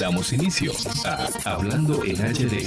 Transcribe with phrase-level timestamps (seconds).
[0.00, 0.72] Damos inicio
[1.04, 2.66] a Hablando en HD.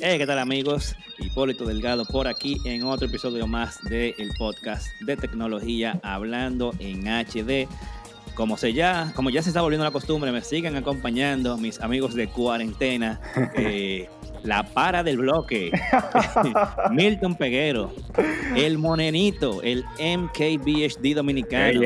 [0.00, 0.94] Hey, ¿qué tal amigos?
[1.18, 7.66] Hipólito Delgado por aquí en otro episodio más del podcast de tecnología Hablando en HD.
[8.36, 12.14] Como, se ya, como ya se está volviendo la costumbre, me siguen acompañando mis amigos
[12.14, 13.20] de cuarentena.
[13.56, 14.08] Eh,
[14.46, 15.70] la para del bloque,
[16.92, 17.92] Milton Peguero,
[18.54, 21.80] el Monenito, el MKBHD dominicano,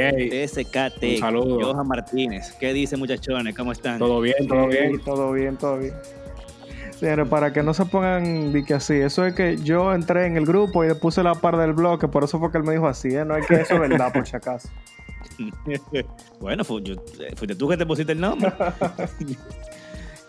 [0.47, 2.53] SKT, Johan Martínez.
[2.61, 3.57] ¿Qué dice muchachones?
[3.57, 3.99] ¿Cómo están?
[3.99, 5.01] Todo bien, todo bien.
[5.01, 5.95] Todo bien, todo bien.
[7.01, 10.37] Señores, para que no se pongan de que así, eso es que yo entré en
[10.37, 12.73] el grupo y le puse la para del bloque, por eso fue que él me
[12.73, 13.25] dijo así, ¿eh?
[13.25, 14.69] no es que eso es verdad, por si acaso.
[16.41, 18.53] bueno, eh, fuiste tú que te pusiste el nombre.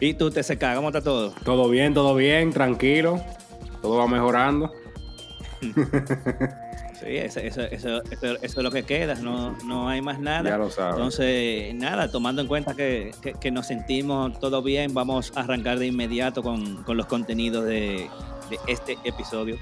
[0.04, 1.32] ¿Y tú, te TCK, cómo está todo?
[1.46, 3.22] Todo bien, todo bien, tranquilo.
[3.84, 4.74] Todo va mejorando.
[7.02, 10.48] Sí, eso, eso, eso, eso, es lo que queda, no, no hay más nada.
[10.48, 10.94] Ya lo sabes.
[10.94, 13.10] Entonces, nada, tomando en cuenta que,
[13.42, 18.08] que, nos sentimos todo bien, vamos a arrancar de inmediato con, con los contenidos de,
[18.52, 19.58] de este episodio.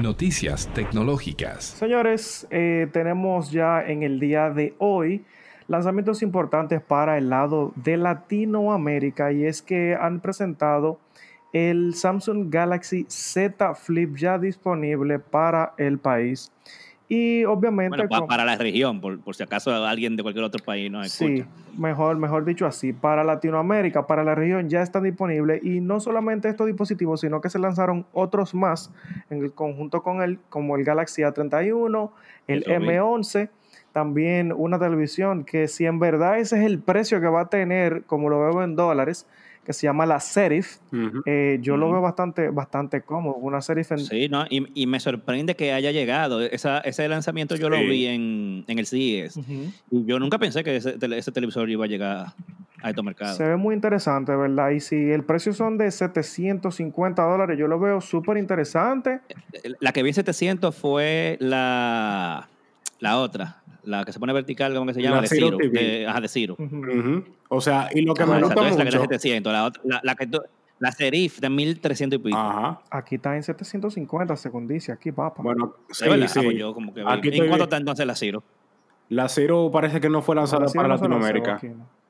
[0.00, 1.62] Noticias tecnológicas.
[1.62, 5.26] Señores, eh, tenemos ya en el día de hoy
[5.68, 10.98] lanzamientos importantes para el lado de Latinoamérica y es que han presentado
[11.52, 16.52] el Samsung Galaxy Z Flip ya disponible para el país.
[17.08, 18.08] Y obviamente.
[18.08, 21.44] para la región, por, si acaso alguien de cualquier otro país no escucha.
[21.44, 21.44] Sí,
[21.78, 22.92] mejor, mejor dicho así.
[22.92, 25.60] Para Latinoamérica, para la región ya está disponible.
[25.62, 28.90] Y no solamente estos dispositivos, sino que se lanzaron otros más
[29.30, 32.10] en el conjunto con el, como el Galaxy A31,
[32.48, 33.50] el M11
[33.96, 38.02] también una televisión que si en verdad ese es el precio que va a tener,
[38.02, 39.26] como lo veo en dólares,
[39.64, 40.76] que se llama la Serif,
[41.24, 43.36] eh, yo lo veo bastante, bastante cómodo.
[43.36, 44.00] Una Serif en...
[44.00, 44.44] Sí, ¿no?
[44.50, 46.42] y, me sorprende que haya llegado.
[46.42, 49.38] ese lanzamiento yo lo vi en, el CES.
[49.90, 50.98] Y yo nunca pensé que ese,
[51.32, 52.34] televisor iba a llegar
[52.82, 53.38] a estos mercados.
[53.38, 54.72] Se ve muy interesante, ¿verdad?
[54.72, 59.20] Y si el precio son de 750 dólares, yo lo veo súper interesante.
[59.80, 62.50] La que vi en 700 fue la,
[63.00, 65.16] la otra, la que se pone vertical, ¿cómo que se llama?
[65.16, 65.56] La de Ciro.
[65.56, 66.56] De, ajá, de Ciro.
[67.48, 68.76] O sea, y lo que me gusta mucho...
[68.76, 70.28] La que es 700, la, la, la, que
[70.78, 72.36] la Serif de 1300 y pico.
[72.36, 72.80] Ajá.
[72.90, 75.42] Aquí está en 750, según dice, aquí, papá.
[75.42, 76.10] Bueno, sí, sí.
[76.10, 78.42] Ah, pues yo como que aquí ¿En cuánto está entonces la Ciro?
[79.08, 81.60] La Ciro parece que no fue lanzada para Latinoamérica.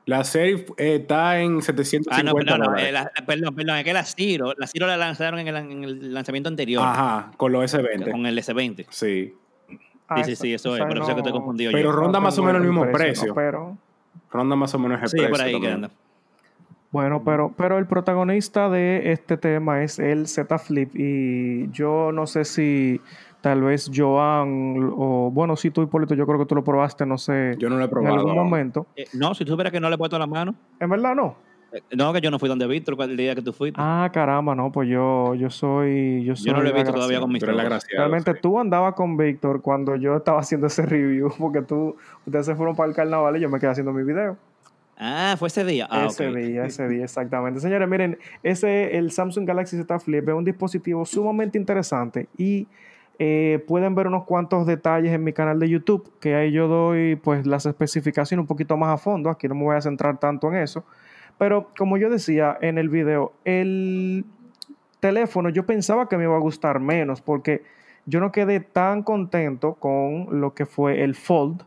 [0.06, 2.93] La Serif está en 750 Ah, no, no, no eh,
[3.26, 6.48] perdón, perdón, es que la Ciro, la Ciro la lanzaron en el, en el lanzamiento
[6.48, 6.82] anterior.
[6.84, 8.12] Ajá, con los S20.
[8.12, 8.87] Con el S20.
[8.88, 9.34] Sí.
[10.09, 11.72] Ah, sí, sí, sí, eso es, por eso que estoy confundido.
[11.72, 13.34] Pero ronda más o menos el mismo precio.
[13.34, 13.77] pero...
[14.31, 15.27] Ronda más o menos el precio.
[15.27, 15.91] Sí, por ahí que anda.
[16.91, 22.27] Bueno, pero, pero el protagonista de este tema es el Z Flip y yo no
[22.27, 23.00] sé si
[23.41, 27.19] tal vez Joan o bueno, si tú Hipólito, yo creo que tú lo probaste, no
[27.19, 27.55] sé.
[27.59, 28.15] Yo no lo he probado.
[28.15, 28.87] En algún momento.
[28.97, 30.55] Eh, no, si tú supieras que no le he puesto la mano.
[30.81, 31.37] En verdad no.
[31.97, 33.81] No, que yo no fui donde Víctor el día que tú fuiste.
[33.81, 36.25] Ah, caramba, no, pues yo, yo soy.
[36.25, 39.60] Yo, soy yo no lo he visto todavía con mi Realmente tú andabas con Víctor
[39.62, 43.41] cuando yo estaba haciendo ese review, porque tú, ustedes se fueron para el carnaval y
[43.41, 44.37] yo me quedé haciendo mi video.
[44.99, 45.87] Ah, fue ese día.
[45.91, 47.60] Ah, ese día, ese día, exactamente.
[47.60, 52.66] Señores, miren, ese, el Samsung Galaxy Z Flip es un dispositivo sumamente interesante y
[53.19, 57.16] eh, pueden ver unos cuantos detalles en mi canal de YouTube, que ahí yo doy
[57.16, 59.28] pues las especificaciones un poquito más a fondo.
[59.28, 60.84] Aquí no me voy a centrar tanto en eso.
[61.39, 64.25] Pero como yo decía en el video, el
[65.01, 67.63] teléfono yo pensaba que me iba a gustar menos porque
[68.07, 71.63] yo no quedé tan contento con lo que fue el Fold.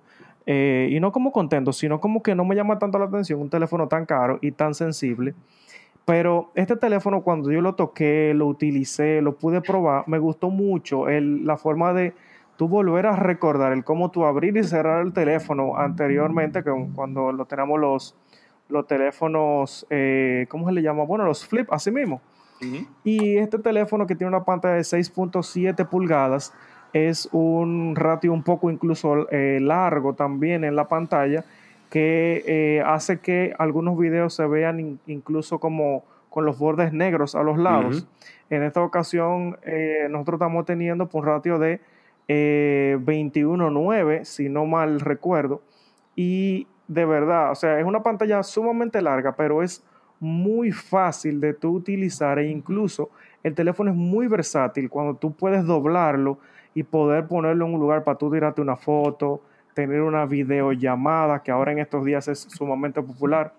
[0.51, 3.51] Eh, y no como contento, sino como que no me llama tanto la atención un
[3.51, 5.35] teléfono tan caro y tan sensible.
[6.05, 11.07] Pero este teléfono cuando yo lo toqué, lo utilicé, lo pude probar, me gustó mucho
[11.07, 12.13] el, la forma de
[12.57, 17.31] tú volver a recordar el cómo tú abrir y cerrar el teléfono anteriormente, que cuando
[17.31, 18.15] lo tenemos los,
[18.69, 21.03] los teléfonos, eh, ¿cómo se le llama?
[21.03, 22.21] Bueno, los flip, así mismo.
[23.05, 26.53] Y este teléfono que tiene una pantalla de 6.7 pulgadas
[26.91, 31.45] es un ratio un poco incluso eh, largo también en la pantalla
[31.89, 37.43] que eh, hace que algunos videos se vean incluso como con los bordes negros a
[37.43, 38.05] los lados.
[38.49, 39.57] En esta ocasión
[40.09, 41.79] nosotros estamos teniendo por un ratio de
[42.27, 45.61] 21.9, si no mal recuerdo.
[46.15, 49.85] Y de verdad, o sea, es una pantalla sumamente larga, pero es
[50.19, 53.11] muy fácil de tú utilizar e incluso
[53.43, 56.39] el teléfono es muy versátil cuando tú puedes doblarlo
[56.73, 59.41] y poder ponerlo en un lugar para tú tirarte una foto,
[59.75, 63.53] tener una videollamada, que ahora en estos días es sumamente popular.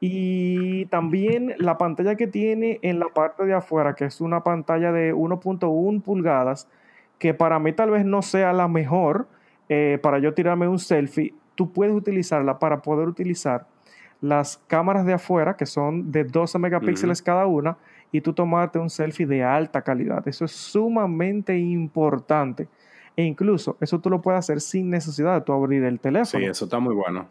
[0.00, 4.90] Y también la pantalla que tiene en la parte de afuera, que es una pantalla
[4.90, 6.68] de 1.1 pulgadas,
[7.20, 9.28] que para mí tal vez no sea la mejor
[9.68, 13.66] eh, para yo tirarme un selfie, tú puedes utilizarla para poder utilizar
[14.20, 17.76] las cámaras de afuera, que son de 12 megapíxeles cada una,
[18.12, 20.26] y tú tomarte un selfie de alta calidad.
[20.26, 22.68] Eso es sumamente importante.
[23.16, 26.42] E incluso eso tú lo puedes hacer sin necesidad de tú abrir el teléfono.
[26.42, 27.28] Sí, eso está muy bueno.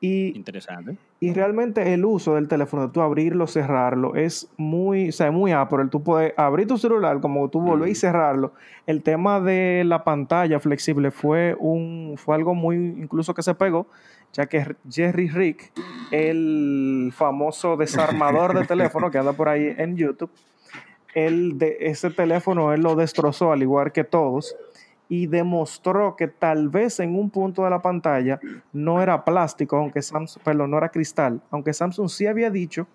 [0.00, 0.96] Y, Interesante.
[1.20, 5.52] Y realmente el uso del teléfono, de tú abrirlo, cerrarlo, es muy, o sea, muy
[5.68, 8.52] pero Tú puedes abrir tu celular, como tú volver y cerrarlo.
[8.86, 13.88] El tema de la pantalla flexible fue, un, fue algo muy, incluso que se pegó,
[14.32, 15.72] ya que Jerry Rick,
[16.12, 20.30] el famoso desarmador de teléfono que anda por ahí en YouTube,
[21.14, 24.54] él de ese teléfono él lo destrozó al igual que todos
[25.08, 28.38] y demostró que tal vez en un punto de la pantalla
[28.72, 32.86] no era plástico, aunque Samsung, perdón, no era cristal, aunque Samsung sí había dicho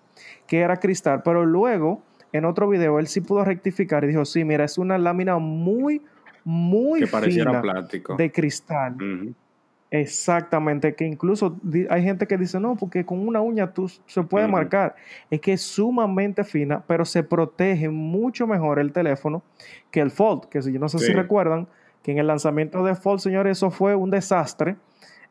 [0.46, 2.02] que era cristal, pero luego
[2.32, 6.02] en otro video él sí pudo rectificar y dijo, sí, mira, es una lámina muy,
[6.44, 8.16] muy que fina plástico.
[8.16, 8.96] de cristal.
[9.90, 11.56] Exactamente, que incluso
[11.88, 14.96] hay gente que dice, no, porque con una uña tú se puede marcar.
[15.30, 19.44] Es que es sumamente fina, pero se protege mucho mejor el teléfono
[19.92, 21.68] que el Fold, que si yo no sé si recuerdan,
[22.04, 24.76] que en el lanzamiento de Fold, señores, eso fue un desastre.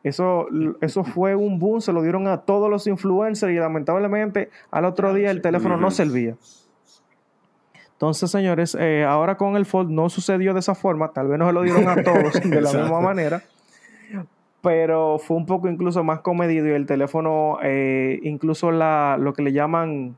[0.02, 0.48] Eso,
[0.82, 5.14] eso fue un boom, se lo dieron a todos los influencers y lamentablemente al otro
[5.14, 6.36] día el teléfono no servía.
[7.92, 11.46] Entonces, señores, eh, ahora con el Fold no sucedió de esa forma, tal vez no
[11.46, 13.42] se lo dieron a todos de la misma manera,
[14.60, 19.42] pero fue un poco incluso más comedido y el teléfono, eh, incluso la, lo que
[19.42, 20.16] le llaman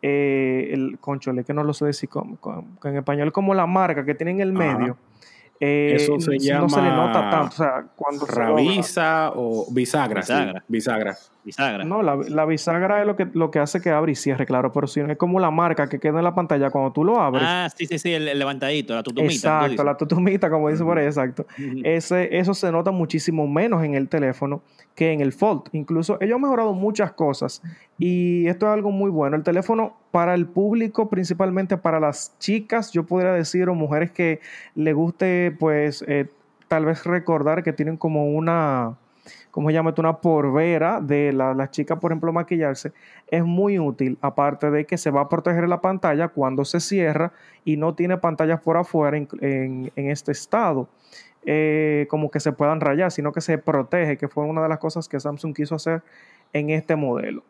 [0.00, 2.08] eh, el conchole, que no lo sé decir
[2.82, 4.96] en español, como la marca que tiene en el medio.
[5.64, 6.62] Eh, Eso se llama.
[6.62, 7.46] No se le nota tanto.
[7.46, 10.20] O sea, cuando Ravisa o bisagra.
[10.20, 10.64] Bisagra.
[10.66, 11.16] bisagra.
[11.44, 11.84] Bisagra.
[11.84, 14.72] No, la, bisagra es lo que, lo que hace que abre y cierre, claro.
[14.72, 17.20] Pero si no es como la marca que queda en la pantalla cuando tú lo
[17.20, 17.44] abres.
[17.46, 19.34] Ah, sí, sí, sí, el, levantadito, la tutumita.
[19.34, 21.46] Exacto, la tutumita, como dice por ahí, exacto.
[21.84, 24.62] Ese, eso se nota muchísimo menos en el teléfono
[24.94, 25.62] que en el Fold.
[25.72, 27.62] Incluso ellos han mejorado muchas cosas
[27.98, 29.36] y esto es algo muy bueno.
[29.36, 34.40] El teléfono para el público, principalmente para las chicas, yo podría decir, o mujeres que
[34.74, 36.28] le guste, pues, eh,
[36.68, 38.96] tal vez recordar que tienen como una,
[39.52, 39.94] ¿cómo se llama?
[39.96, 42.92] Una porvera de las chicas, por ejemplo, maquillarse,
[43.28, 47.32] es muy útil, aparte de que se va a proteger la pantalla cuando se cierra
[47.64, 50.88] y no tiene pantallas por afuera en este estado.
[51.44, 54.78] Eh, como que se puedan rayar, sino que se protege, que fue una de las
[54.78, 56.02] cosas que Samsung quiso hacer
[56.52, 57.42] en este modelo.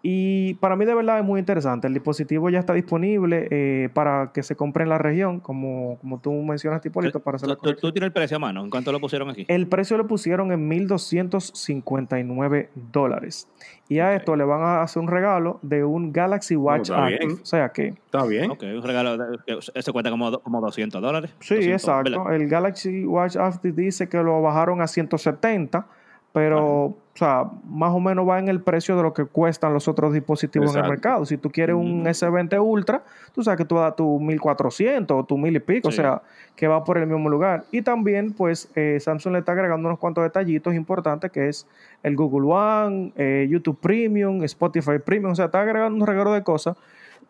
[0.00, 1.88] Y para mí de verdad es muy interesante.
[1.88, 6.20] El dispositivo ya está disponible eh, para que se compre en la región, como, como
[6.20, 8.62] tú mencionas, Tipolito, para hacer ¿Tú, ¿Tú, tienes el precio a mano?
[8.62, 9.44] ¿En cuánto lo pusieron aquí?
[9.48, 13.48] El precio lo pusieron en 1.259 dólares.
[13.88, 17.32] Y a esto le van a hacer un regalo de un Galaxy Watch Active.
[17.42, 17.88] O sea que...
[17.88, 18.52] Está bien.
[18.52, 19.40] Ok, un regalo,
[19.74, 21.34] ese cuesta como, como 200 dólares.
[21.40, 22.30] Sí, exacto.
[22.30, 25.88] El Galaxy Watch Active dice que lo bajaron a 170
[26.32, 29.88] pero, o sea, más o menos va en el precio de lo que cuestan los
[29.88, 31.24] otros dispositivos en el mercado.
[31.26, 33.02] Si tú quieres un S20 Ultra,
[33.34, 36.22] tú sabes que tú vas a tu 1400 o tu 1000 y pico, o sea,
[36.54, 37.64] que va por el mismo lugar.
[37.72, 41.66] Y también, pues, eh, Samsung le está agregando unos cuantos detallitos importantes, que es
[42.04, 46.44] el Google One, eh, YouTube Premium, Spotify Premium, o sea, está agregando un regalo de
[46.44, 46.76] cosas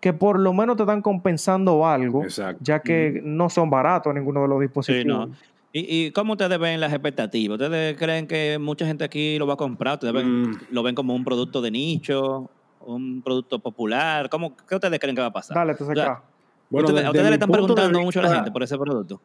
[0.01, 2.25] que por lo menos te están compensando algo,
[2.61, 5.31] ya que no son baratos ninguno de los dispositivos.
[5.73, 7.61] ¿Y, cómo ustedes ven las expectativas?
[7.61, 9.95] ¿Ustedes creen que mucha gente aquí lo va a comprar?
[9.95, 10.61] ¿Ustedes ven, mm.
[10.71, 12.51] lo ven como un producto de nicho?
[12.81, 14.31] ¿Un producto popular?
[14.31, 15.57] ¿Cómo, ¿Qué ustedes creen que va a pasar?
[15.57, 16.23] Dale, te saca.
[16.71, 19.21] bueno, ¿Ustedes, ustedes le están preguntando mucho a la gente por ese producto?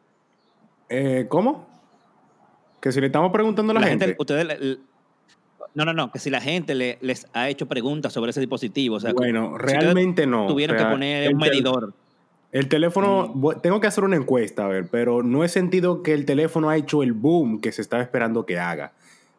[0.90, 1.66] Eh, ¿Cómo?
[2.80, 4.78] Que si le estamos preguntando a la, gente, ustedes
[5.74, 8.96] no, no, no, que si la gente le, les ha hecho preguntas sobre ese dispositivo.
[8.96, 10.46] O sea, bueno, realmente no.
[10.46, 11.94] Tuvieron que poner un medidor.
[12.54, 13.60] El teléfono, mm.
[13.62, 16.76] tengo que hacer una encuesta, a ver, pero no he sentido que el teléfono ha
[16.76, 18.92] hecho el boom que se estaba esperando que haga.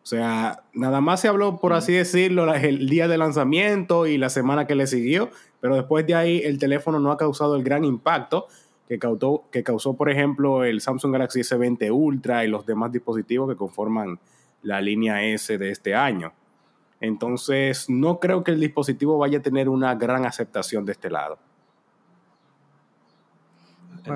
[0.03, 1.75] O sea, nada más se habló, por mm.
[1.75, 5.29] así decirlo, el día de lanzamiento y la semana que le siguió,
[5.61, 8.47] pero después de ahí el teléfono no ha causado el gran impacto
[8.89, 13.49] que causó, que causó por ejemplo, el Samsung Galaxy S20 Ultra y los demás dispositivos
[13.49, 14.19] que conforman
[14.61, 16.33] la línea S de este año.
[16.99, 21.39] Entonces, no creo que el dispositivo vaya a tener una gran aceptación de este lado.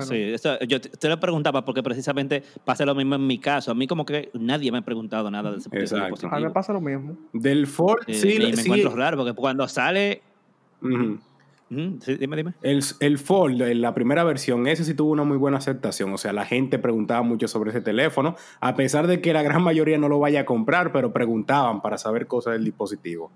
[0.00, 0.34] Sí,
[0.68, 3.70] yo te, lo preguntaba porque precisamente pasa lo mismo en mi caso.
[3.70, 6.28] A mí como que nadie me ha preguntado nada de ese Exacto.
[6.30, 7.16] A mí me pasa lo mismo.
[7.32, 8.38] Del Ford, sí.
[8.38, 10.22] Me, me encuentro raro porque cuando sale...
[10.80, 12.54] dime, dime.
[12.62, 16.12] El, el Fold, la primera versión, ese sí tuvo una muy buena aceptación.
[16.12, 19.62] O sea, la gente preguntaba mucho sobre ese teléfono, a pesar de que la gran
[19.62, 23.30] mayoría no lo vaya a comprar, pero preguntaban para saber cosas del dispositivo.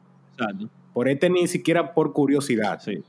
[0.93, 2.81] Por este ni siquiera por curiosidad.
[2.81, 3.03] Sí.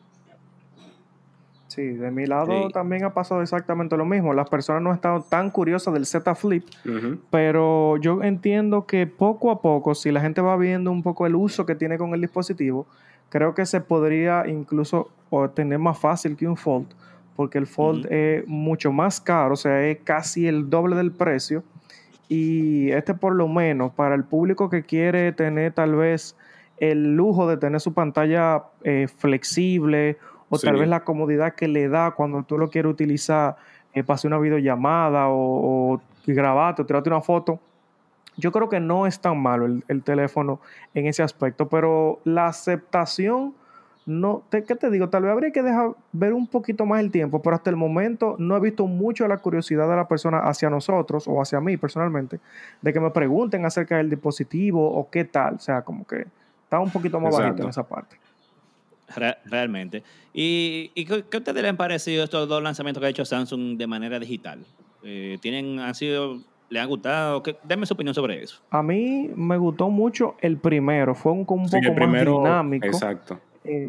[1.75, 2.74] Sí, de mi lado Sí.
[2.74, 4.34] también ha pasado exactamente lo mismo.
[4.34, 6.63] Las personas no han estado tan curiosas del Z Flip,
[7.29, 11.36] pero yo entiendo que poco a poco, si la gente va viendo un poco el
[11.36, 12.88] uso que tiene con el dispositivo,
[13.29, 16.88] creo que se podría incluso obtener más fácil que un Fold,
[17.36, 21.63] porque el Fold es mucho más caro, o sea, es casi el doble del precio.
[22.29, 26.36] Y este por lo menos para el público que quiere tener tal vez
[26.77, 30.17] el lujo de tener su pantalla eh, flexible
[30.49, 33.55] o tal vez la comodidad que le da cuando tú lo quieres utilizar
[33.93, 37.59] eh, para hacer una videollamada o, o grabarte o tirarte una foto.
[38.37, 40.59] Yo creo que no es tan malo el, el teléfono
[40.93, 43.53] en ese aspecto, pero la aceptación,
[44.05, 45.07] no, te- ¿qué te digo?
[45.09, 48.35] Tal vez habría que dejar ver un poquito más el tiempo, pero hasta el momento
[48.37, 52.39] no he visto mucho la curiosidad de la persona hacia nosotros o hacia mí personalmente,
[52.81, 55.55] de que me pregunten acerca del dispositivo o qué tal.
[55.55, 56.27] O sea, como que
[56.63, 57.63] está un poquito más bajito Exacto.
[57.63, 58.17] en esa parte.
[59.15, 60.03] Re- realmente.
[60.33, 63.25] ¿Y, y qué, qué a ustedes les han parecido estos dos lanzamientos que ha hecho
[63.25, 64.65] Samsung de manera digital?
[65.03, 67.43] Eh, ¿Tienen, han sido, le han gustado?
[67.43, 68.62] ¿Qué- Denme su opinión sobre eso.
[68.71, 72.85] A mí me gustó mucho el primero, fue un, un Sí, poco primero, más dinámico.
[72.88, 73.39] Exacto.
[73.63, 73.88] eh,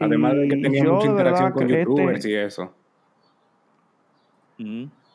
[0.00, 2.72] Además de que tenía mucha interacción con este- youtubers y eso.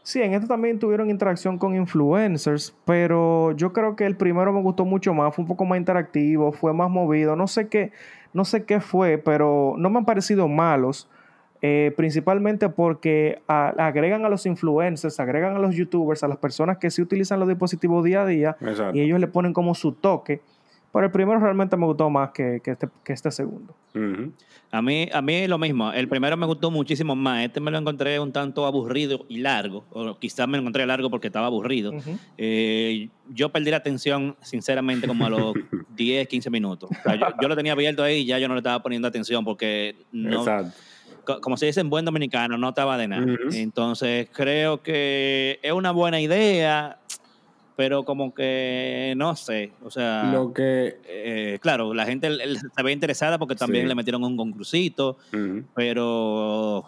[0.03, 4.61] Sí, en este también tuvieron interacción con influencers, pero yo creo que el primero me
[4.61, 7.93] gustó mucho más, fue un poco más interactivo, fue más movido, no sé qué,
[8.33, 11.09] no sé qué fue, pero no me han parecido malos,
[11.61, 16.77] eh, principalmente porque a- agregan a los influencers, agregan a los youtubers, a las personas
[16.79, 18.97] que sí utilizan los dispositivos día a día Exacto.
[18.97, 20.41] y ellos le ponen como su toque.
[20.91, 23.73] Pero el primero realmente me gustó más que, que este, que este segundo.
[24.71, 25.91] A mí, a mí lo mismo.
[25.93, 27.45] El primero me gustó muchísimo más.
[27.45, 29.85] Este me lo encontré un tanto aburrido y largo.
[29.91, 31.93] O quizás me lo encontré largo porque estaba aburrido.
[32.37, 35.53] Eh, yo perdí la atención, sinceramente, como a los
[35.95, 36.89] 10, 15 minutos.
[36.89, 39.07] O sea, yo, yo lo tenía abierto ahí y ya yo no le estaba poniendo
[39.07, 41.39] atención porque, no, Exacto.
[41.41, 43.25] como se dice en buen dominicano, no estaba de nada.
[43.53, 46.97] Entonces, creo que es una buena idea,
[47.75, 49.73] pero como que no sé.
[49.83, 50.99] O sea, Lo que.
[51.05, 52.29] eh, claro, la gente
[52.75, 53.89] se ve interesada porque también Sí.
[53.89, 55.65] le metieron un concurcito, Ujú.
[55.73, 56.85] pero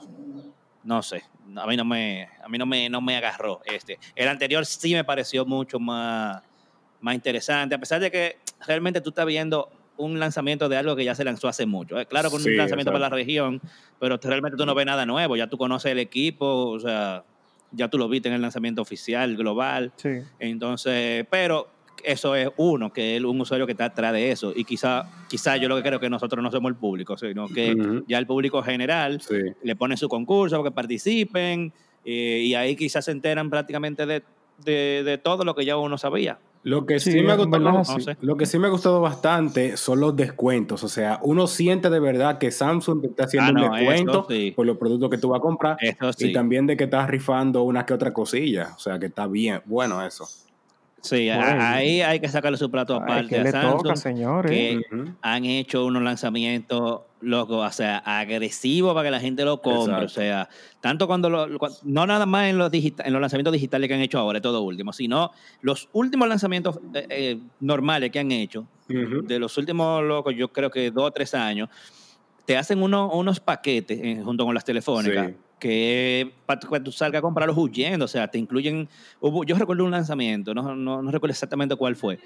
[0.83, 1.23] no sé.
[1.55, 3.97] A mí no me, a mí no me, no me agarró este.
[4.15, 6.41] El anterior sí me pareció mucho más,
[6.99, 8.37] más interesante, a pesar de que
[8.67, 11.97] realmente tú estás viendo un lanzamiento de algo que ya se lanzó hace mucho.
[11.99, 13.61] Eh, Claro, con Sí, un lanzamiento para la región,
[13.99, 15.37] pero realmente tú no ves nada nuevo.
[15.37, 17.23] Ya tú conoces el equipo, o sea,
[17.75, 19.91] ya tú lo viste en el lanzamiento oficial, global.
[19.97, 20.09] Sí.
[20.39, 21.67] Entonces, pero
[22.03, 24.53] eso es uno, que es un usuario que está atrás de eso.
[24.55, 27.75] Y quizá, quizá yo lo que creo que nosotros no somos el público, sino que
[28.07, 29.35] ya el público general Sí.
[29.63, 31.73] le pone su concurso para que participen
[32.05, 34.23] eh, y ahí quizás se enteran prácticamente de,
[34.63, 36.37] de, de todo lo que ya uno sabía.
[36.65, 38.17] Lo que sí, Sí, me ha gustado, No sé.
[38.21, 40.83] lo que sí me ha gustado bastante son los descuentos.
[40.83, 44.25] O sea, uno siente de verdad que Samsung te está haciendo Ah, no, un descuento
[44.27, 44.51] sí.
[44.55, 45.77] por los productos que tú vas a comprar.
[46.17, 48.73] Y también de que estás rifando una que otra cosilla.
[48.75, 49.61] O sea, que está bien.
[49.65, 50.27] Bueno, eso.
[51.05, 53.83] Sí, ahí hay que sacarle su plato aparte ¿qué a le Samsung.
[53.83, 54.51] toca, señores?
[54.51, 54.81] que
[55.21, 59.93] han hecho unos lanzamientos, loco, o sea, agresivos para que la gente lo compre.
[59.93, 60.05] Exacto.
[60.05, 60.49] O sea,
[60.81, 61.47] tanto cuando lo,
[61.83, 64.93] no nada más en los, en los lanzamientos digitales que han hecho ahora, todo último,
[64.93, 65.31] sino
[65.61, 70.69] los últimos lanzamientos eh, eh, normales que han hecho, de los últimos, loco, yo creo
[70.71, 71.69] que dos o tres años,
[72.45, 75.27] te hacen uno- unos paquetes eh, junto con las telefónicas.
[75.27, 75.33] Sí.
[75.59, 78.87] Que para que tú salgas a comprarlos huyendo, o sea, te incluyen.
[79.21, 82.19] hubo- yo recuerdo un lanzamiento, no, no, no recuerdo exactamente cuál fue,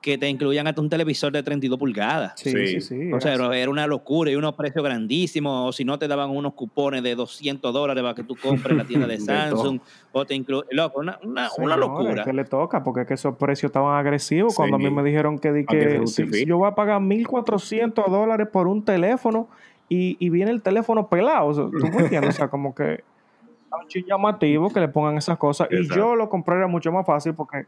[0.00, 2.34] que te incluían hasta un televisor de 32 pulgadas.
[2.36, 2.66] Sí, Sí.
[2.68, 3.12] sí, sí.
[3.12, 5.68] O sea, era una locura y unos precios grandísimos.
[5.68, 8.78] O si no, te daban unos cupones de 200 dólares para que tú compres en
[8.78, 9.80] la tienda de De Samsung.
[10.12, 10.68] o te incluyen.
[10.70, 12.22] Loco, una, una, una locura.
[12.22, 12.84] que le toca?
[12.84, 14.56] Porque es que esos precios estaban agresivos Sí.
[14.58, 16.36] cuando a mí me dijeron que, di que se que si, justifique.
[16.38, 19.48] si yo voy a pagar 1.400 dólares por un teléfono
[19.88, 21.46] y, y viene el teléfono pelado.
[21.46, 22.34] O sea, ¿Tú me entiendes?
[22.34, 23.04] O sea, como que
[23.94, 25.68] es llamativo que le pongan esas cosas.
[25.70, 27.66] Y yo lo compraría mucho más fácil porque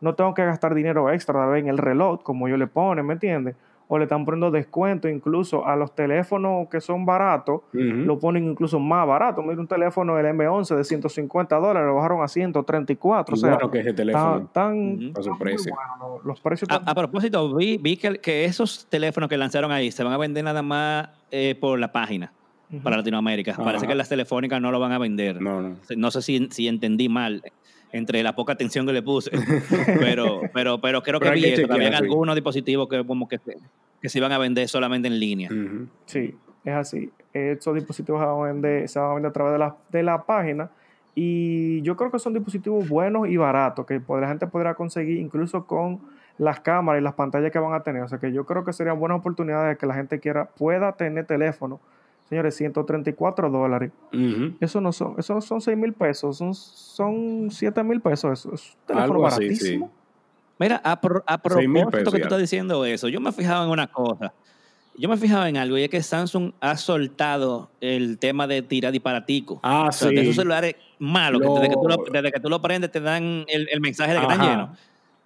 [0.00, 1.62] no tengo que gastar dinero extra ¿sabes?
[1.62, 3.56] en el reloj, como yo le ponen, ¿me entiendes?
[3.92, 8.78] O le están poniendo descuento incluso a los teléfonos que son baratos lo ponen incluso
[8.78, 9.42] más barato.
[9.42, 13.34] Mira un teléfono, el M11 de 150 dólares, lo bajaron a 134.
[13.34, 14.48] O sea, bueno que ese teléfono.
[14.52, 15.18] tan, tan- Ujú.
[15.18, 15.74] A su tan muy precio.
[15.74, 19.72] bueno, los- los precios A, a propósito, vi, vi que, que esos teléfonos que lanzaron
[19.72, 22.32] ahí se van a vender nada más eh, por la página
[22.84, 23.50] para Latinoamérica.
[23.50, 23.64] Ajá.
[23.64, 25.42] Parece que las telefónicas no lo van a vender.
[25.42, 25.76] No, no.
[25.96, 27.42] No sé si, si entendí mal
[27.92, 29.30] entre la poca atención que le puse,
[29.98, 31.56] pero, pero, pero creo Pero que vi que eso.
[31.56, 32.04] que chequear, Habían sí.
[32.04, 33.56] algunos dispositivos que como que, se-
[34.00, 35.50] que se iban a vender solamente en línea.
[36.06, 37.10] Sí, es así.
[37.32, 40.02] Estos dispositivos se van a vender, se van a vender a través de la, de
[40.02, 40.70] la página.
[41.14, 45.66] Y yo creo que son dispositivos buenos y baratos que la gente podrá conseguir incluso
[45.66, 46.00] con
[46.38, 48.02] las cámaras y las pantallas que van a tener.
[48.02, 50.92] O sea que yo creo que serían buenas oportunidades de que la gente quiera, pueda
[50.92, 51.80] tener teléfono.
[52.30, 53.90] Señores, 134 dólares.
[54.60, 58.38] Eso no son, eso no son 6 mil pesos, son, son 7 mil pesos.
[58.38, 59.86] Eso es un teléfono Algo así, baratísimo.
[59.88, 59.92] sí.
[60.58, 63.64] Mira, a, pro- a propósito pesos que tú estás diciendo eso, yo me he fijado
[63.64, 64.32] en una cosa.
[64.96, 68.60] Yo me he fijado en algo y es que Samsung ha soltado el tema de
[68.62, 69.58] tirar disparatico.
[69.62, 70.14] Ah, O sea, sí.
[70.14, 73.00] de esos celulares malos, que desde, que tú lo, desde que tú lo prendes te
[73.00, 74.78] dan el, el mensaje de que están llenos.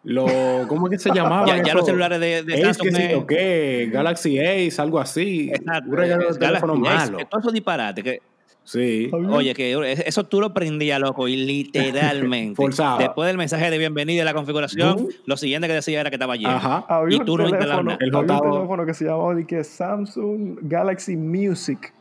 [0.05, 0.27] Lo,
[0.69, 1.47] ¿Cómo es que se llamaba?
[1.47, 5.51] Ya, ya los celulares de, de es Samsung que sí, Galaxy Ace, algo así.
[5.51, 7.19] Exacto, un regalo de teléfono Galaxy Ace, malo.
[7.19, 8.05] que Todos esos disparates.
[8.05, 8.23] Que,
[8.67, 9.11] Sí.
[9.13, 12.55] oye, que eso tú lo prendías, loco, y literalmente.
[12.57, 12.97] Forzado.
[12.99, 16.35] Después del mensaje de bienvenida y la configuración, lo siguiente que decía era que estaba
[16.37, 16.49] lleno.
[16.53, 16.85] Ajá.
[16.89, 17.99] Había Y tú no instalas teléfono, nada.
[18.01, 18.53] El había un J2.
[18.55, 21.93] teléfono que se llamaba que Samsung Galaxy Music.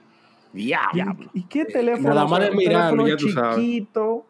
[0.53, 1.29] Diablo.
[1.33, 2.10] ¿Y, y qué teléfono?
[2.13, 3.55] nada más de ya tú sabes.
[3.57, 4.25] chiquito.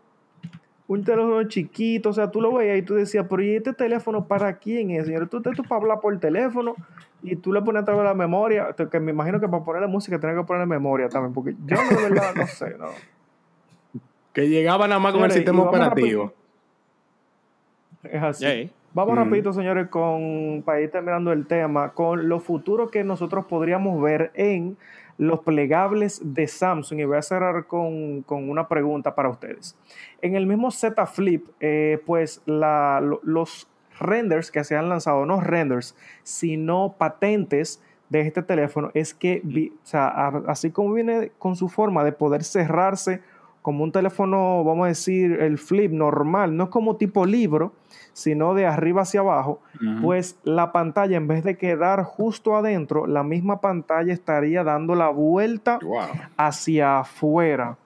[0.88, 4.26] Un teléfono chiquito, o sea, tú lo veías y tú decías, pero ¿y este teléfono
[4.28, 5.30] para quién es, señor?
[5.30, 6.76] Tú, tú para hablar por teléfono
[7.22, 9.88] y tú le pones a través de la memoria, que me imagino que para ponerle
[9.88, 12.88] música tenés que ponerle memoria también, porque yo de verdad no sé, no.
[14.34, 16.34] Que llegaba nada más con el sistema operativo.
[18.04, 18.46] Es así.
[18.46, 18.72] Sí.
[18.94, 19.18] Vamos Mm.
[19.20, 24.32] rapidito, señores, con para ir terminando el tema, con lo futuro que nosotros podríamos ver
[24.36, 24.78] en
[25.18, 27.00] los plegables de Samsung.
[27.00, 29.76] Y voy a cerrar con, con una pregunta para ustedes.
[30.22, 33.68] En el mismo Z Flip, eh, pues los
[34.00, 39.42] renders que se han lanzado, no renders, sino patentes de este teléfono, es que,
[40.48, 43.22] así como viene con su forma de poder cerrarse
[43.64, 47.72] como un teléfono, vamos a decir, el flip normal, no es como tipo libro,
[48.14, 49.60] sino de arriba hacia abajo,
[50.04, 55.10] pues la pantalla, en vez de quedar justo adentro, la misma pantalla estaría dando la
[55.10, 56.00] vuelta Wow.
[56.38, 57.78] hacia afuera.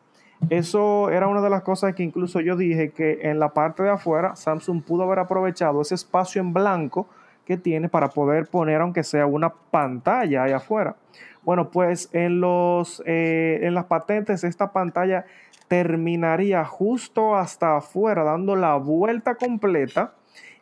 [0.49, 3.89] Eso era una de las cosas que incluso yo dije que en la parte de
[3.89, 7.07] afuera Samsung pudo haber aprovechado ese espacio en blanco
[7.45, 10.95] que tiene para poder poner aunque sea una pantalla ahí afuera.
[11.43, 15.25] Bueno, pues en, los, eh, en las patentes esta pantalla
[15.67, 20.13] terminaría justo hasta afuera, dando la vuelta completa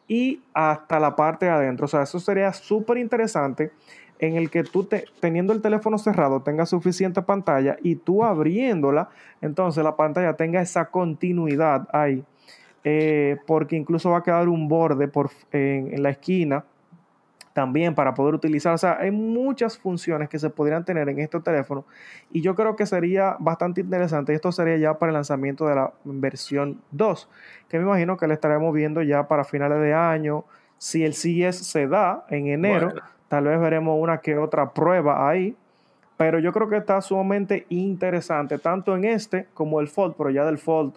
[0.08, 1.86] y hasta la parte de adentro.
[1.86, 3.72] O sea, eso sería súper interesante
[4.20, 9.10] en el que tú te- teniendo el teléfono cerrado tengas suficiente pantalla y tú abriéndola,
[9.42, 12.24] entonces la pantalla tenga esa continuidad ahí.
[12.88, 16.64] Eh, porque incluso va a quedar un borde por, en, en la esquina
[17.56, 18.74] también para poder utilizar.
[18.74, 21.86] O sea, hay muchas funciones que se podrían tener en este teléfono
[22.30, 24.34] y yo creo que sería bastante interesante.
[24.34, 27.30] Esto sería ya para el lanzamiento de la versión 2,
[27.70, 30.44] que me imagino que le estaremos viendo ya para finales de año.
[30.78, 33.02] Si el CES se da en enero, Bueno.
[33.30, 35.56] tal vez veremos una que otra prueba ahí.
[36.18, 40.44] Pero yo creo que está sumamente interesante, tanto en este como el Fold, pero ya
[40.46, 40.94] del Fold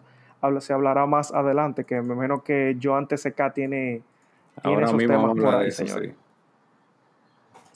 [0.58, 4.02] se hablará más adelante, que me imagino que yo antes CK tiene, tiene
[4.62, 6.04] Ahora esos mismo temas vamos a por hablar ahí, de eso, señor.
[6.04, 6.14] sí.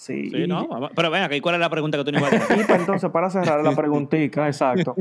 [0.03, 2.33] Sí, Sí, no, pero ven acá, ¿y cuál es la pregunta que tú no ibas
[2.33, 2.61] a hacer?
[2.61, 4.97] Y pues, entonces, para cerrar la preguntita, exacto.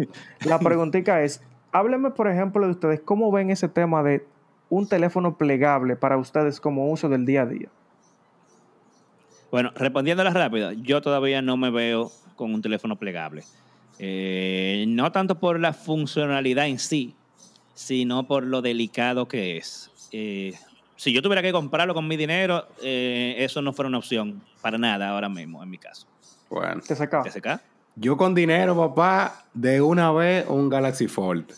[0.45, 4.23] La preguntita es, háblenme, por ejemplo, de ustedes, ¿cómo ven ese tema de
[4.69, 7.69] un teléfono plegable para ustedes como uso del día a día?
[9.49, 13.43] Bueno, respondiéndola rápido, yo todavía no me veo con un teléfono plegable.
[13.97, 17.15] Eh, no tanto por la funcionalidad en sí,
[17.73, 19.89] sino por lo delicado que es.
[20.11, 20.53] Eh,
[21.01, 24.77] si yo tuviera que comprarlo con mi dinero, eh, eso no fuera una opción para
[24.77, 26.05] nada ahora mismo, en mi caso.
[26.47, 26.79] Bueno.
[26.87, 27.23] ¿Te saca?
[27.23, 27.59] ¿TSK?
[27.95, 31.51] Yo con dinero, papá, de una vez un Galaxy Fold.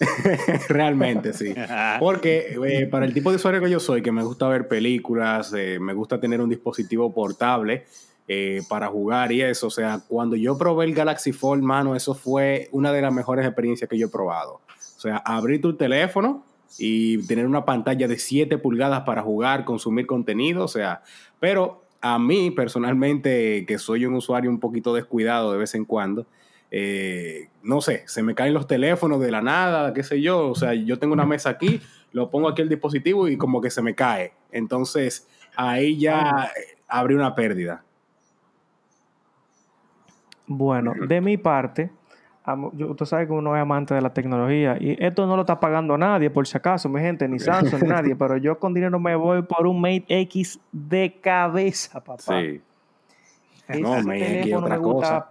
[0.70, 1.54] Realmente, sí.
[2.00, 5.52] Porque eh, para el tipo de usuario que yo soy, que me gusta ver películas,
[5.54, 7.84] eh, me gusta tener un dispositivo portable
[8.26, 9.66] eh, para jugar y eso.
[9.66, 13.44] O sea, cuando yo probé el Galaxy Fold, mano, eso fue una de las mejores
[13.44, 14.62] experiencias que yo he probado.
[14.96, 16.47] O sea, abrir tu teléfono
[16.78, 21.02] y tener una pantalla de 7 pulgadas para jugar, consumir contenido, o sea,
[21.40, 26.26] pero a mí personalmente, que soy un usuario un poquito descuidado de vez en cuando,
[26.70, 30.54] eh, no sé, se me caen los teléfonos de la nada, qué sé yo, o
[30.54, 31.80] sea, yo tengo una mesa aquí,
[32.12, 34.32] lo pongo aquí el dispositivo y como que se me cae.
[34.52, 35.26] Entonces,
[35.56, 36.50] ahí ya
[36.86, 37.84] abre una pérdida.
[40.46, 41.90] Bueno, de mi parte,
[42.52, 45.42] amo- yo- usted sabe que uno es amante de la tecnología y esto no lo
[45.42, 48.74] está pagando nadie, por si acaso, mi gente, ni Samsung, ni nadie, pero yo con
[48.74, 52.22] dinero me voy por un Mate X de cabeza, papá.
[52.40, 52.60] Sí.
[53.68, 55.28] Ese No, Mate X otra me gusta cosa.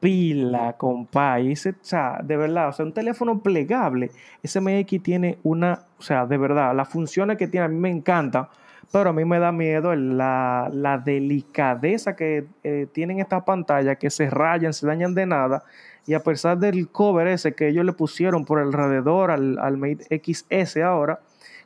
[0.00, 1.40] Pila, compa.
[1.40, 4.10] Y ese, o sea, de verdad, o sea, un teléfono plegable.
[4.42, 7.88] Ese MX tiene una, o sea, de verdad, las funciones que tiene a mí me
[7.88, 8.48] encantan,
[8.92, 14.10] pero a mí me da miedo la, la delicadeza que eh, tienen estas pantallas, que
[14.10, 15.64] se rayan, se dañan de nada.
[16.06, 20.20] Y a pesar del cover ese que ellos le pusieron por alrededor al, al Mate
[20.22, 21.20] XS ahora,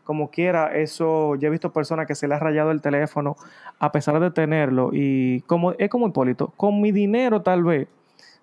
[0.04, 3.36] como quiera, eso, yo he visto personas que se le ha rayado el teléfono
[3.78, 4.88] a pesar de tenerlo.
[4.92, 7.88] Y como es como Hipólito, con mi dinero tal vez,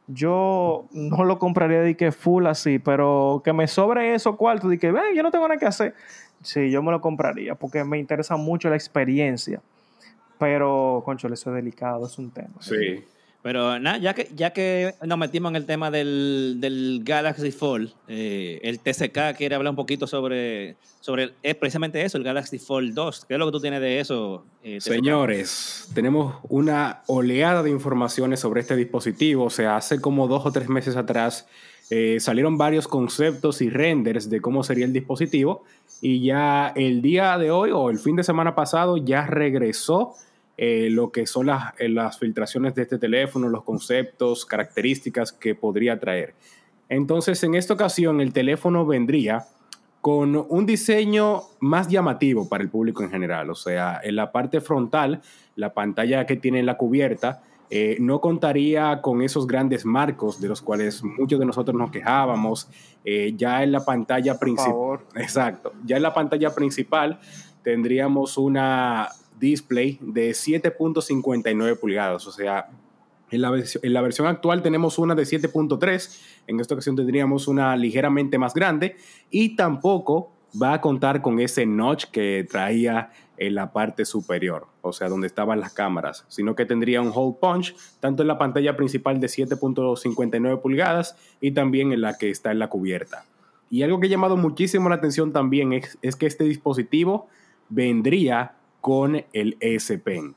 [0.05, 4.77] yo no lo compraría de que full así, pero que me sobre eso cuarto, de
[4.77, 5.95] que, ven, yo no tengo nada que hacer.
[6.43, 9.62] Sí, yo me lo compraría porque me interesa mucho la experiencia.
[10.38, 12.53] Pero, concho, eso es delicado, es un tema.
[12.60, 13.03] Sí.
[13.45, 17.93] Pero nada, ya que, ya que nos metimos en el tema del, del Galaxy Fold,
[18.08, 22.95] eh, el TCK quiere hablar un poquito sobre, sobre es precisamente eso, el Galaxy Fold
[22.95, 23.25] 2.
[23.25, 24.43] ¿Qué es lo que tú tienes de eso?
[24.63, 29.43] Eh, Señores, tenemos una oleada de informaciones sobre este dispositivo.
[29.43, 31.47] O sea, hace como dos o tres meses atrás
[31.91, 35.65] eh, salieron varios conceptos y renders de cómo sería el dispositivo.
[36.01, 40.15] Y ya el día de hoy o el fin de semana pasado ya regresó
[40.58, 45.54] eh, lo que son las, eh, las, filtraciones de este teléfono, los conceptos, características que
[45.54, 46.34] podría traer.
[46.88, 49.46] Entonces, en esta ocasión, el teléfono vendría
[50.00, 53.50] con un diseño más llamativo para el público en general.
[53.50, 55.22] O sea, en la parte frontal,
[55.56, 60.48] la pantalla que tiene en la cubierta, eh, no contaría con esos grandes marcos de
[60.48, 62.70] los cuales muchos de nosotros nos quejábamos.
[63.36, 65.00] ya en la pantalla principal.
[65.15, 65.74] Exacto.
[65.86, 67.20] Ya en la pantalla principal
[67.62, 72.28] tendríamos una display de 7.59 pulgadas.
[72.28, 72.69] O sea,
[73.32, 76.19] en la, en la, versión actual tenemos una de 7.3.
[76.48, 78.98] En esta ocasión tendríamos una ligeramente más grande.
[79.30, 84.93] Y tampoco va a contar con ese notch que traía en la parte superior, o
[84.93, 88.78] sea, donde estaban las cámaras, sino que tendría un hole punch tanto en la pantalla
[88.78, 93.26] principal de 7.59 pulgadas y también en la que está en la cubierta.
[93.69, 97.28] Y algo que ha llamado muchísimo la atención también es, es que este dispositivo
[97.67, 100.36] vendría con el S Pen.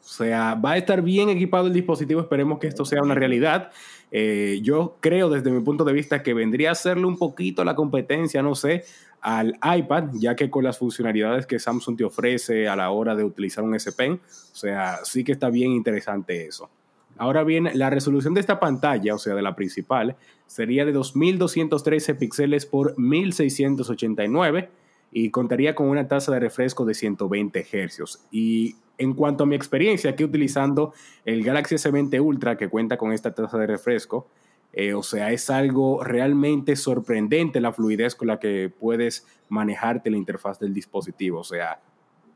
[0.00, 3.72] O sea, va a estar bien equipado el dispositivo, esperemos que esto sea una realidad.
[4.10, 7.74] Eh, yo creo desde mi punto de vista que vendría a hacerle un poquito la
[7.74, 8.84] competencia, no sé,
[9.20, 13.22] al iPad, ya que con las funcionalidades que Samsung te ofrece a la hora de
[13.22, 16.70] utilizar un S Pen, o sea, sí que está bien interesante eso.
[17.18, 22.14] Ahora bien, la resolución de esta pantalla, o sea, de la principal, sería de 2213
[22.14, 24.70] píxeles por 1689
[25.12, 28.26] y contaría con una tasa de refresco de 120 Hz.
[28.30, 30.92] Y en cuanto a mi experiencia aquí utilizando
[31.24, 34.28] el Galaxy S20 Ultra que cuenta con esta tasa de refresco,
[34.72, 40.16] eh, o sea, es algo realmente sorprendente la fluidez con la que puedes manejarte la
[40.16, 41.40] interfaz del dispositivo.
[41.40, 41.80] O sea,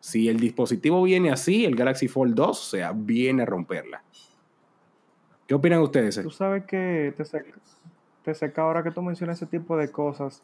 [0.01, 4.03] si el dispositivo viene así, el Galaxy Fold 2, o sea, viene a romperla.
[5.47, 6.21] ¿Qué opinan ustedes?
[6.23, 7.53] Tú sabes que te seca,
[8.25, 10.43] te seca ahora que tú mencionas ese tipo de cosas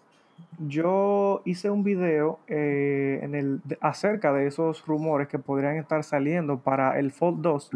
[0.59, 6.59] yo hice un video eh, en el, acerca de esos rumores que podrían estar saliendo
[6.59, 7.71] para el Fold 2.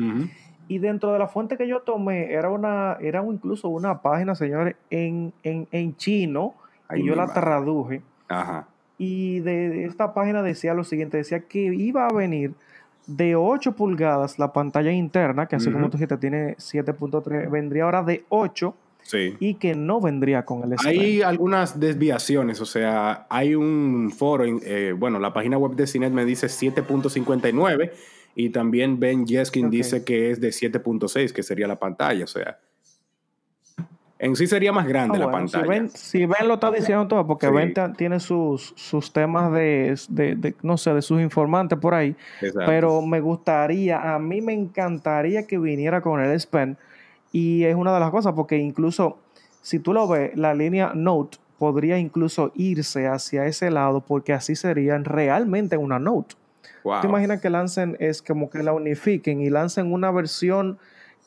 [0.66, 4.76] Y dentro de la fuente que yo tomé, era una, era incluso una página, señores,
[4.90, 6.54] en, en, chino,
[6.94, 8.02] y yo la traduje.
[8.96, 12.54] Y de, esta página decía lo siguiente, decía que iba a venir
[13.06, 18.02] de 8 pulgadas la pantalla interna, que así como tú dijiste tiene 7.3, vendría ahora
[18.02, 18.74] de 8
[19.12, 24.94] y que no vendría con el Hay algunas desviaciones, o sea, hay un foro, eh,
[24.96, 27.92] bueno, la página web de Cinet me dice 7.59
[28.34, 32.58] y también Ben Jeskin dice que es de 7.6, que sería la pantalla, o sea.
[34.18, 35.88] En sí sería más grande ah, la pantalla.
[35.88, 40.78] Si ben, lo está diciendo todo, porque Ben tiene sus, sus temas de, de, no
[40.78, 42.16] sé, de sus informantes por ahí.
[42.64, 46.78] Pero me gustaría, a mí me encantaría que viniera con el S Pen
[47.34, 49.18] y es una de las cosas, porque incluso
[49.60, 54.54] si tú lo ves, la línea Note podría incluso irse hacia ese lado, porque así
[54.54, 56.36] serían realmente una Note.
[57.00, 60.78] ¿Te imaginas que lancen, es como que la unifiquen y lancen una versión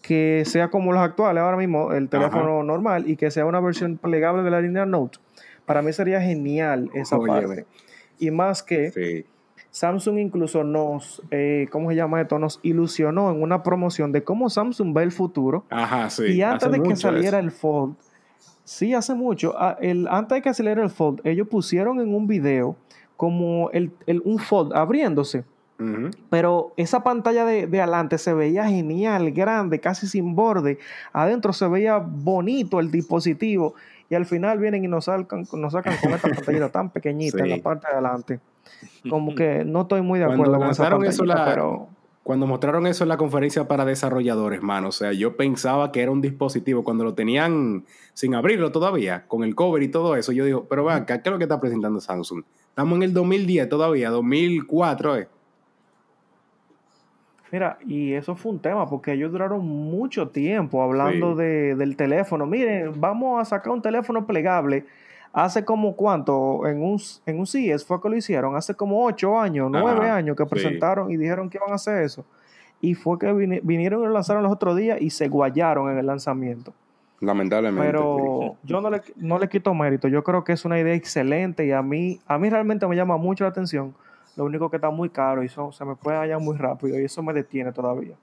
[0.02, 3.98] que sea como los actuales, ahora mismo el teléfono normal, y que sea una versión
[3.98, 5.20] plegable de la línea Note?
[5.66, 7.66] Para mí sería genial esa parte.
[8.18, 9.26] Y más que
[9.78, 12.40] Samsung incluso nos, eh, ¿cómo se llama esto?
[12.40, 15.66] Nos ilusionó en una promoción de cómo Samsung ve el futuro.
[15.70, 16.24] Ajá, sí.
[16.24, 17.94] Y antes de que saliera el Fold,
[18.64, 22.26] sí, hace mucho, ah, el, antes de que saliera el Fold, ellos pusieron en un
[22.26, 22.76] video
[23.18, 23.92] como el,
[24.24, 25.46] un Fold abriéndose.
[26.32, 30.80] Pero esa pantalla de, de, adelante se veía genial, grande, casi sin borde.
[31.14, 33.76] Adentro se veía bonito el dispositivo.
[34.10, 37.50] Y al final vienen y nos, sacan, nos sacan con esta pantalla tan pequeñita en
[37.52, 38.40] la parte de adelante.
[39.10, 41.90] Como que no estoy muy de acuerdo con esa eso pero...
[42.24, 46.12] Cuando mostraron eso en la conferencia para desarrolladores, mano, o sea, yo pensaba que era
[46.12, 50.44] un dispositivo, cuando lo tenían sin abrirlo todavía, con el cover y todo eso, yo
[50.44, 52.44] digo, pero va, ¿qué es lo que está presentando Samsung?
[52.68, 55.28] Estamos en el 2010 todavía, 2004, ¿eh?
[57.52, 62.46] Mira, y eso fue un tema porque ellos duraron mucho tiempo hablando de, del teléfono.
[62.46, 64.86] Miren, vamos a sacar un teléfono plegable
[65.34, 69.40] hace como cuánto, en un, en un CES fue que lo hicieron, hace como ocho
[69.40, 72.26] años, nueve años que presentaron y dijeron que iban a hacer eso.
[72.80, 73.32] Y fue que
[73.64, 76.74] vinieron y lo lanzaron los otros días y se guayaron en el lanzamiento.
[77.20, 77.88] Lamentablemente.
[77.88, 80.08] Pero yo no le, no le quito mérito.
[80.08, 83.18] Yo creo que es una idea excelente y a mí, a mí realmente me llama
[83.18, 83.96] mucho la atención.
[84.36, 87.06] Lo único que está muy caro y eso se me puede hallar muy rápido y
[87.06, 88.16] eso me detiene todavía.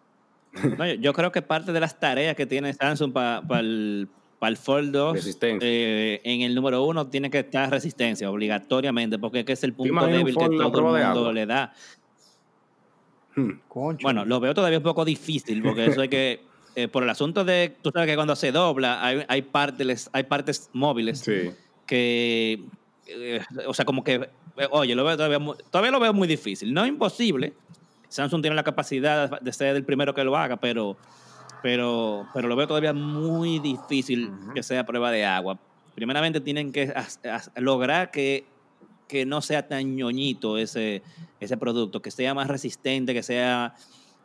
[0.79, 4.09] No, yo, yo creo que parte de las tareas que tiene Samsung para el,
[4.45, 5.67] pa el Fold 2, Resistencia.
[5.67, 9.73] eh, en el número uno tiene que estar resistencia, obligatoriamente, porque es que es el
[9.73, 11.73] punto débil que todo el mundo le da.
[13.35, 13.53] Hmm.
[14.03, 16.43] Bueno, lo veo todavía un poco difícil, porque eso es que,
[16.77, 20.25] eh, por el asunto de, tú sabes que cuando se dobla, hay, hay, partes, hay
[20.25, 21.51] partes móviles Sí.
[21.87, 22.63] que,
[23.07, 24.29] eh, o sea, como que,
[24.59, 25.39] eh, oye, lo veo todavía,
[25.71, 26.73] todavía lo veo muy difícil.
[26.75, 27.55] No imposible.
[28.09, 30.97] Samsung tiene la capacidad de ser el primero que lo haga, pero,
[31.65, 35.59] pero, pero lo veo todavía muy difícil que sea prueba de agua.
[35.95, 36.93] Primeramente tienen que
[37.57, 38.45] lograr que,
[39.09, 41.03] que no sea tan ñoñito ese,
[41.41, 43.77] ese producto, que sea más resistente, que sea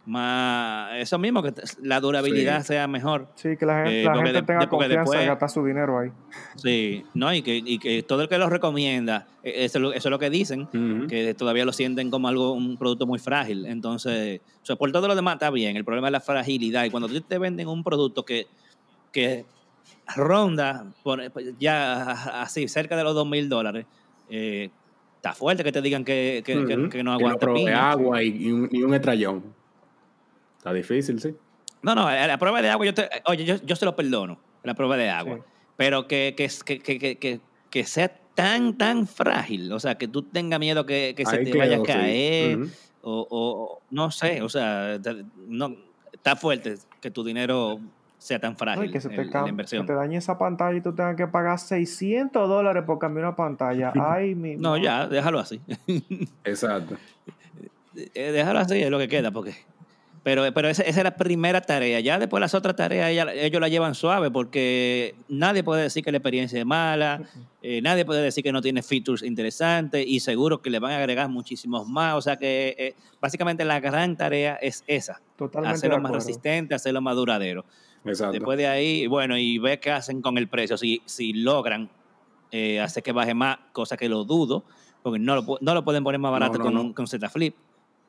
[0.06, 0.94] más...
[0.96, 2.68] Eso mismo, que la durabilidad Sí.
[2.70, 3.28] sea mejor.
[3.36, 6.10] Sí, que la, Eh, la gente de- tenga de- confianza después- gastar su dinero ahí.
[6.56, 9.94] Sí, no, y que, y que todo el que lo recomienda, eh, eso, es lo-
[9.94, 10.68] eso es lo que dicen,
[11.08, 13.66] que todavía lo sienten como algo, un producto muy frágil.
[13.66, 15.78] Entonces, o sea, por todo lo demás está bien.
[15.78, 16.86] El problema es la fragilidad.
[16.86, 18.48] Y cuando tú te venden un producto que,
[19.12, 19.46] que
[20.16, 21.22] ronda por,
[21.60, 23.86] ya así, cerca de los dos mil dólares,
[24.30, 24.70] eh,
[25.18, 26.90] está fuerte que te digan que, que, que- Ujú.
[26.90, 27.48] que no aguanta
[27.92, 29.59] agua y, y un, y un estrellón.
[30.60, 31.36] Está difícil, sí.
[31.82, 34.38] No, no, a la prueba de agua, yo te- oye, yo, yo se lo perdono,
[34.64, 35.38] la prueba de agua.
[35.38, 35.42] Sí.
[35.78, 40.08] Pero que, que, que, que, que, que- que sea tan, tan frágil, o sea, que
[40.08, 41.86] tú tengas miedo que, que se Ahí te quedó, vaya a sí.
[41.86, 42.60] caer,
[43.02, 45.00] o, o- no sé, o sea,
[45.48, 45.76] no,
[46.12, 47.80] está fuerte que tu dinero
[48.18, 49.86] sea tan frágil y que se te, cam- la que inversión.
[49.86, 53.94] te dañe esa pantalla y tú tengas que pagar 600 dólares por cambiar una pantalla.
[53.96, 54.58] Ay, mi.
[54.58, 55.62] No, ya, déjalo así.
[56.44, 56.98] Exacto.
[57.96, 59.54] Eh, déjalo así, es lo que queda, porque...
[60.22, 62.00] Pero, pero esa, esa es la primera tarea.
[62.02, 66.12] Ya después las otras tareas ella- ellos la llevan suave porque nadie puede decir que
[66.12, 67.22] la experiencia es mala,
[67.62, 70.98] eh, nadie puede decir que no tiene features interesantes y seguro que le van a
[70.98, 72.16] agregar muchísimos más.
[72.16, 75.78] O sea que eh, básicamente la gran tarea es esa, Totalmente.
[75.78, 77.64] hacerlo más resistente, hacerlo más duradero.
[78.06, 78.34] Exacto.
[78.34, 80.78] Después de ahí, bueno, y ver qué hacen con el precio.
[80.78, 81.90] Si, si logran
[82.52, 84.64] eh, hacer que baje más, cosa que lo dudo,
[85.02, 86.82] porque no lo, no lo pueden poner más barato no, con, no.
[86.82, 87.56] un- con Z Flip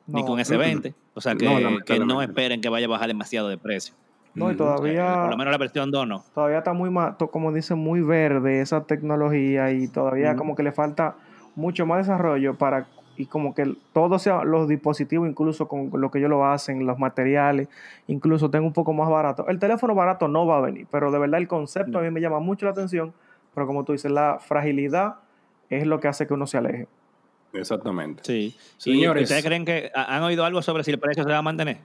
[0.07, 0.93] ni con S20.
[1.13, 3.93] O sea que No, que no, esperen que vaya a bajar demasiado de precio.
[4.33, 4.53] No, y.
[4.53, 5.13] Eh, todavía.
[5.21, 6.23] por lo menos la versión 2 no.
[6.33, 6.89] todavía está muy,
[7.31, 11.15] como dicen, muy verde esa tecnología y todavía como que le falta
[11.55, 12.87] mucho más desarrollo para
[13.17, 16.97] y como que todos sea- los dispositivos, incluso con lo que ellos lo hacen, los
[16.97, 17.67] materiales,
[18.07, 19.47] incluso tengo un poco más barato.
[19.49, 22.21] El teléfono barato no va a venir, pero de verdad el concepto a mí me
[22.21, 23.13] llama mucho la atención,
[23.53, 25.15] pero como tú dices, la fragilidad
[25.69, 26.87] es lo que hace que uno se aleje.
[27.53, 28.23] Exactamente.
[28.25, 28.55] Sí.
[28.77, 29.21] Señores.
[29.21, 31.41] ¿Y ustedes creen que ha- han oído algo sobre si el precio se va a
[31.41, 31.79] mantener?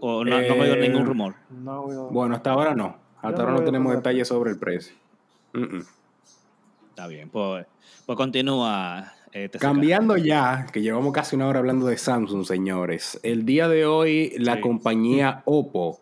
[0.00, 1.34] ¿O no, no han oído Eh, ningún rumor?
[1.50, 2.08] No, no.
[2.08, 2.96] Bueno, hasta ahora no.
[3.22, 4.94] Hasta ahora no tenemos detalles sobre el precio.
[6.90, 7.66] Está bien, pues,
[8.06, 9.12] pues continúa.
[9.32, 9.50] eh.
[9.58, 13.20] Cambiando ya, que llevamos casi una hora hablando de Samsung, señores.
[13.22, 14.60] El día de hoy, la Sí.
[14.60, 16.00] compañía Oppo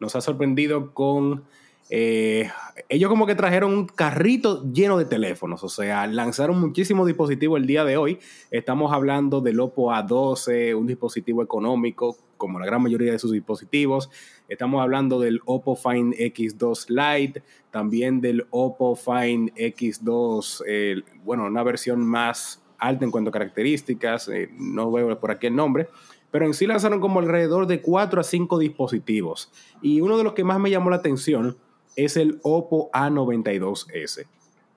[0.00, 1.44] nos ha sorprendido con.
[1.88, 2.50] Eh,
[2.88, 7.66] ellos, como que trajeron un carrito lleno de teléfonos, o sea, lanzaron muchísimos dispositivos el
[7.66, 8.18] día de hoy.
[8.50, 14.10] Estamos hablando del Oppo A12, un dispositivo económico, como la gran mayoría de sus dispositivos.
[14.48, 21.62] Estamos hablando del Oppo Find X2 Lite, también del Oppo Find X2, eh, bueno, una
[21.62, 25.88] versión más alta en cuanto a características, eh, no veo por aquí el nombre,
[26.30, 29.50] pero en sí lanzaron como alrededor de 4 a 5 dispositivos.
[29.80, 31.56] Y uno de los que más me llamó la atención
[31.96, 34.26] es el Oppo A92S.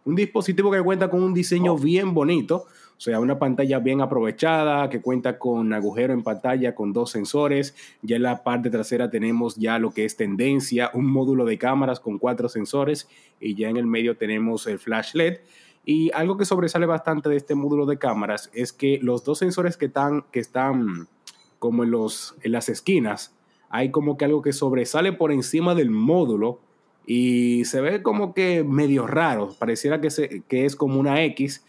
[0.06, 2.66] Un dispositivo que cuenta con un diseño bien bonito,
[3.00, 7.76] o sea, una pantalla bien aprovechada, que cuenta con agujero en pantalla con dos sensores.
[8.02, 12.00] Ya en la parte trasera tenemos ya lo que es tendencia, un módulo de cámaras
[12.00, 13.08] con cuatro sensores
[13.40, 15.38] y ya en el medio tenemos el flash LED.
[15.86, 19.78] Y algo que sobresale bastante de este módulo de cámaras es que los dos sensores
[19.78, 21.08] que están, que están
[21.58, 23.34] como en, los, en las esquinas,
[23.70, 26.60] hay como que algo que sobresale por encima del módulo
[27.06, 31.66] y se ve como que medio raro, pareciera que, se, que es como una X,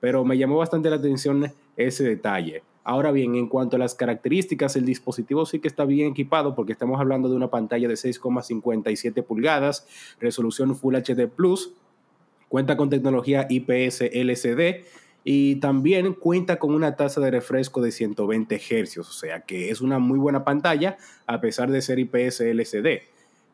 [0.00, 2.62] pero me llamó bastante la atención ese detalle.
[2.82, 6.72] Ahora bien, en cuanto a las características, el dispositivo sí que está bien equipado porque
[6.72, 9.86] estamos hablando de una pantalla de 6,57 pulgadas,
[10.18, 11.74] resolución Full HD Plus,
[12.48, 14.84] cuenta con tecnología IPS LCD
[15.22, 19.82] y también cuenta con una tasa de refresco de 120 Hz, o sea que es
[19.82, 23.02] una muy buena pantalla a pesar de ser IPS LCD.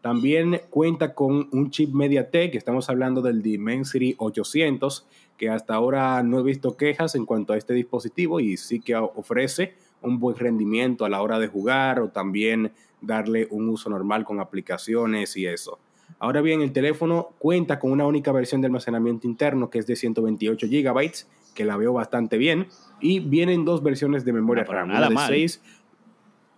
[0.06, 5.04] También cuenta con un chip MediaTek, estamos hablando del Dimensity 800,
[5.36, 8.94] que hasta ahora no he visto quejas en cuanto a este dispositivo y sí que
[8.94, 14.24] ofrece un buen rendimiento a la hora de jugar o también darle un uso normal
[14.24, 15.80] con aplicaciones y eso.
[16.20, 19.96] Ahora bien, el teléfono cuenta con una única versión de almacenamiento interno que es de
[19.96, 21.10] 128 GB,
[21.52, 22.68] que la veo bastante bien,
[23.00, 25.28] y vienen dos versiones de memoria No, pero RAM, nada una de mal.
[25.30, 25.62] 6,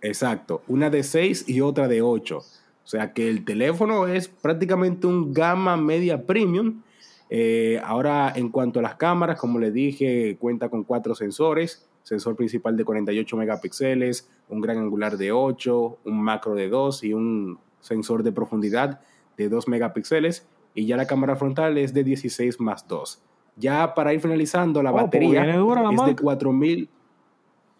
[0.01, 2.43] exacto, una de 6 y otra de 8.
[2.89, 6.81] O sea que el teléfono es prácticamente un gama media premium.
[7.29, 11.87] Eh, ahora, en cuanto a las cámaras, como les dije, cuenta con cuatro sensores.
[12.01, 17.13] Sensor principal de 48 megapíxeles, un gran angular de 8, un macro de 2 y
[17.13, 19.01] un sensor de profundidad
[19.37, 20.47] de 2 megapíxeles.
[20.73, 23.21] Y ya la cámara frontal es de 16 más 2.
[23.57, 25.61] Ya para ir finalizando, la Oh, pues batería es de
[25.95, 26.23] marca.
[26.23, 26.89] 4000.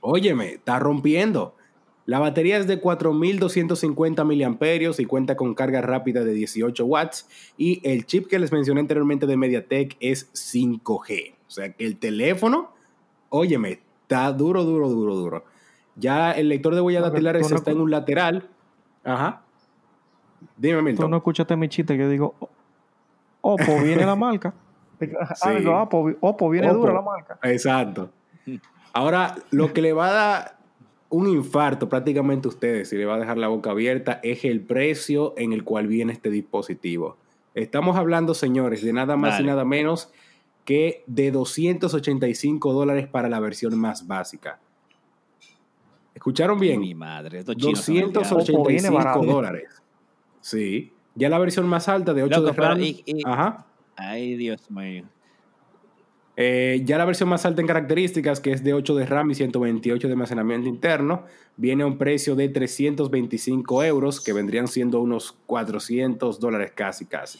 [0.01, 1.55] Óyeme, está rompiendo.
[2.09, 7.27] La batería es de 4250 miliamperios y cuenta con carga rápida de 18 watts.
[7.55, 11.35] Y el chip que les mencioné anteriormente de MediaTek es 5G.
[11.47, 12.71] O sea que el teléfono,
[13.29, 15.45] óyeme, está duro, duro, duro, duro.
[15.97, 18.49] Ya el lector de huellas dactilares tú no está en un lateral.
[19.03, 19.43] Ajá.
[20.57, 21.11] Dime, Tú Milton.
[21.11, 22.49] no escuchaste mi chiste que digo, "O-
[23.41, 24.53] Oppo viene la marca.
[25.19, 25.49] Ah, Sí.
[25.59, 26.79] digo, Oppo, vi- Oppo viene Oppo.
[26.79, 27.39] dura la marca.
[27.43, 28.09] Exacto.
[28.93, 30.58] Ahora, lo que le va a dar
[31.09, 34.61] un infarto prácticamente a ustedes y le va a dejar la boca abierta es el
[34.61, 37.17] precio en el cual viene este dispositivo.
[37.55, 39.43] Estamos hablando, señores, de nada más Dale.
[39.43, 40.11] y nada menos
[40.65, 44.59] que de 285 dólares para la versión más básica.
[46.13, 46.79] ¿Escucharon bien?
[46.79, 48.19] Mi madre, estos chinos son el diablo.
[48.37, 49.23] Oppo viene 285 barato.
[49.25, 49.81] dólares.
[50.41, 50.91] Sí.
[51.15, 52.81] Ya la versión más alta de 8 Loco, de pero RAM.
[52.81, 53.65] y- y- Ajá.
[53.95, 55.05] Ay, Dios mío.
[56.41, 59.35] Eh, ya la versión más alta en características, que es de 8 de RAM y
[59.35, 61.25] 128 de almacenamiento interno,
[61.57, 67.39] viene a un precio de 325 euros, que vendrían siendo unos 400 dólares casi, casi.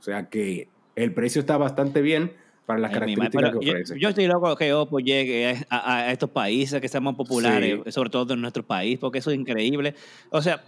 [0.00, 2.32] O sea que el precio está bastante bien
[2.64, 4.00] para las Ay, características que yo, ofrece.
[4.00, 7.80] yo estoy loco que Oppo llegue a, a- a estos países que sean más populares,
[7.94, 9.94] sobre todo en nuestro país, porque eso es increíble.
[10.30, 10.62] O sea,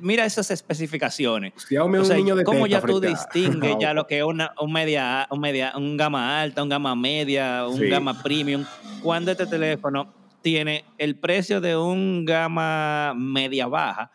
[0.00, 1.52] mira esas especificaciones.
[1.68, 4.52] Xiaomi O sea, un niño de ¿Cómo ya tú distingues ya lo que es una,
[4.60, 7.88] un, media, un, media, un gama alta, un gama media, un Sí.
[7.88, 8.64] gama premium?
[9.02, 14.10] Cuando este teléfono tiene el precio de un gama media baja,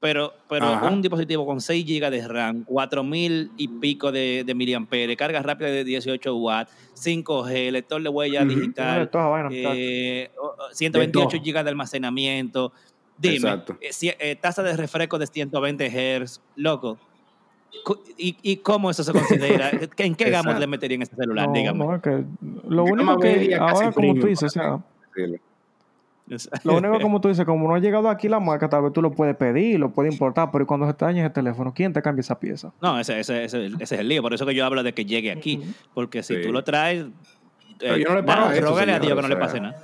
[0.00, 0.86] pero, pero Ajá.
[0.88, 5.68] un dispositivo con 6 GB de RAM, 4000 y pico de, de miliamperes, carga rápida
[5.68, 9.08] de 18 watts, 5G, lector de huella digital,
[9.52, 11.40] eh, o- o 128 todo.
[11.44, 12.72] GB de almacenamiento.
[13.18, 13.76] Dime, Exacto.
[13.80, 16.98] eh, si- eh, tasa de refresco de 120 Hz, loco.
[18.18, 19.70] ¿Y, y cómo eso se considera?
[19.98, 21.46] ¿En qué gama le metería en ese celular?
[21.48, 21.78] No, Dígame.
[21.86, 22.24] no, que
[22.68, 24.78] lo único que ahora como tú dices, o sea,
[26.64, 29.00] lo único como tú dices, como no ha llegado aquí la marca, tal vez tú
[29.02, 32.02] lo puedes pedir, lo puedes importar, pero cuando se te dañe el teléfono, ¿quién te
[32.02, 32.72] cambia esa pieza?
[32.80, 34.22] No, ese, ese- ese- ese es el lío.
[34.22, 35.62] Por eso que yo hablo de que llegue aquí.
[35.94, 36.42] Porque si Sí.
[36.42, 37.06] tú lo traes,
[37.78, 39.76] Pero eh, yo no le paro nada, a Dios que o no le pase nada.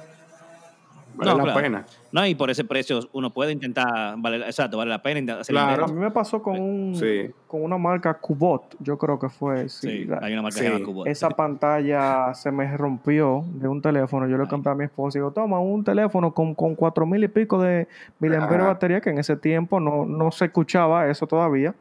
[1.19, 1.61] Vale No, la claro.
[1.61, 1.85] pena.
[2.13, 5.53] No, y por ese precio uno puede intentar, vale, exacto, vale la pena intentar hacer
[5.53, 5.85] Claro.
[5.85, 7.31] A mí me pasó con, un, Sí.
[7.49, 9.69] con una marca Cubot, yo creo que fue.
[9.69, 10.63] Sí, Sí, la- hay una marca Sí.
[10.63, 11.07] que se llama Cubo.
[11.07, 14.29] esa pantalla se me rompió de un teléfono.
[14.29, 17.23] Yo le compré a mi esposa y digo, toma un teléfono con, con cuatro mil
[17.25, 17.89] y pico de
[18.21, 21.75] miliamperios de batería, que en ese tiempo no, no se escuchaba eso todavía.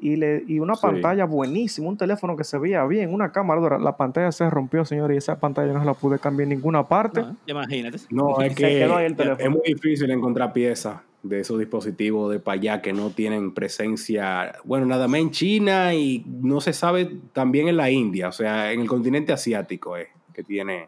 [0.00, 0.82] Y, le, y una Sí.
[0.82, 3.78] pantalla buenísima, un teléfono que se veía bien, una cámara dura.
[3.78, 6.84] La pantalla se rompió, señor, y esa pantalla no se la pude cambiar en ninguna
[6.84, 7.20] parte.
[7.22, 7.98] No, imagínate.
[8.10, 9.50] No, es Se que quedó ahí el es teléfono.
[9.50, 14.86] muy difícil encontrar piezas de esos dispositivos de para allá que no tienen presencia, bueno,
[14.86, 18.80] nada más en China y no se sabe también en la India, o sea, en
[18.80, 20.86] el continente asiático es que tiene.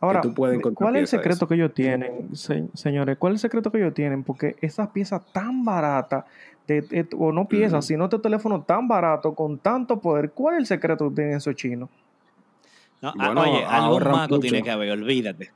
[0.00, 3.18] Ahora, tú puedes encontrar ¿cuál es el secreto que ellos tienen, se- señores?
[3.18, 4.24] ¿Cuál es el secreto que ellos tienen?
[4.24, 6.24] Porque esas piezas tan baratas,
[6.66, 7.82] de- de- o no Ujú.
[7.82, 11.54] sino este teléfono tan barato, con tanto poder, ¿cuál es el secreto que tienen esos
[11.54, 11.90] chinos?
[13.00, 14.40] No, ah, Bueno, oye, algún maco mucho.
[14.40, 15.50] tiene que haber, olvídate.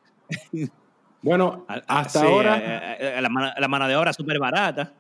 [1.22, 4.92] Bueno, hasta sí, ahora, eh, eh, la, mano, la mano de obra súper barata.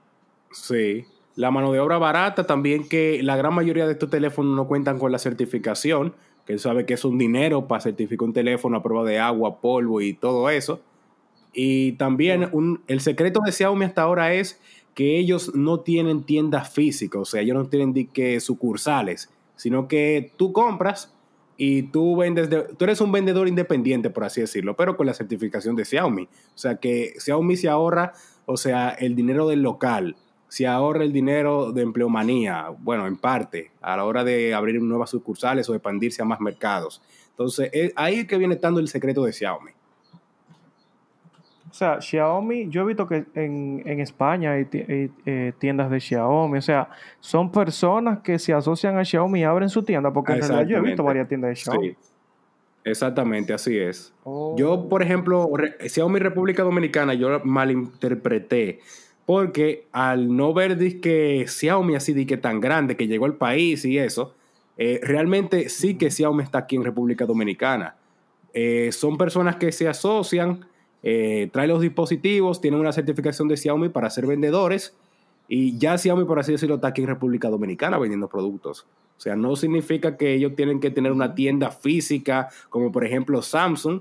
[0.52, 1.04] sí.
[1.34, 4.98] La mano de obra barata, también que la gran mayoría de estos teléfonos no cuentan
[4.98, 6.14] con la certificación,
[6.46, 9.60] que él sabe que es un dinero para certificar un teléfono a prueba de agua,
[9.60, 10.80] polvo y todo eso.
[11.52, 14.58] Y también un- el secreto de Xiaomi hasta ahora es
[14.96, 20.32] que ellos no tienen tiendas físicas, o sea, ellos no tienen que sucursales, sino que
[20.36, 21.14] tú compras
[21.58, 25.12] y tú vendes, de- tú eres un vendedor independiente, por así decirlo, pero con la
[25.14, 26.22] certificación de Xiaomi.
[26.24, 28.14] O sea, que Xiaomi se ahorra,
[28.46, 30.16] o sea, el dinero del local,
[30.48, 35.10] se ahorra el dinero de empleomanía, bueno, en parte, a la hora de abrir nuevas
[35.10, 37.02] sucursales o expandirse a más mercados.
[37.30, 39.72] Entonces, es- ahí es que viene estando el secreto de Xiaomi.
[41.76, 46.56] O sea, Xiaomi, yo he visto que en, en España hay eh, tiendas de Xiaomi.
[46.56, 46.88] O sea,
[47.20, 50.78] son personas que se asocian a Xiaomi y abren su tienda, porque en realidad yo
[50.78, 51.90] he visto varias tiendas de Xiaomi.
[51.90, 51.96] Sí,
[52.82, 54.14] exactamente, así es.
[54.24, 54.54] Oh.
[54.56, 55.50] Yo, por ejemplo,
[55.86, 58.80] Xiaomi República Dominicana, yo malinterpreté,
[59.26, 63.84] Porque al no ver que Xiaomi así de que tan grande que llegó al país
[63.84, 64.34] y eso,
[64.78, 67.96] eh, realmente sí que Xiaomi está aquí en República Dominicana.
[68.54, 70.64] Eh, son personas que se asocian,
[71.02, 74.96] eh, traen los dispositivos, tienen una certificación de Xiaomi para ser vendedores
[75.48, 78.86] y ya Xiaomi, por así decirlo, está aquí en República Dominicana vendiendo productos.
[79.16, 83.40] O sea, no significa que ellos tienen que tener una tienda física, como por ejemplo
[83.42, 84.00] Samsung,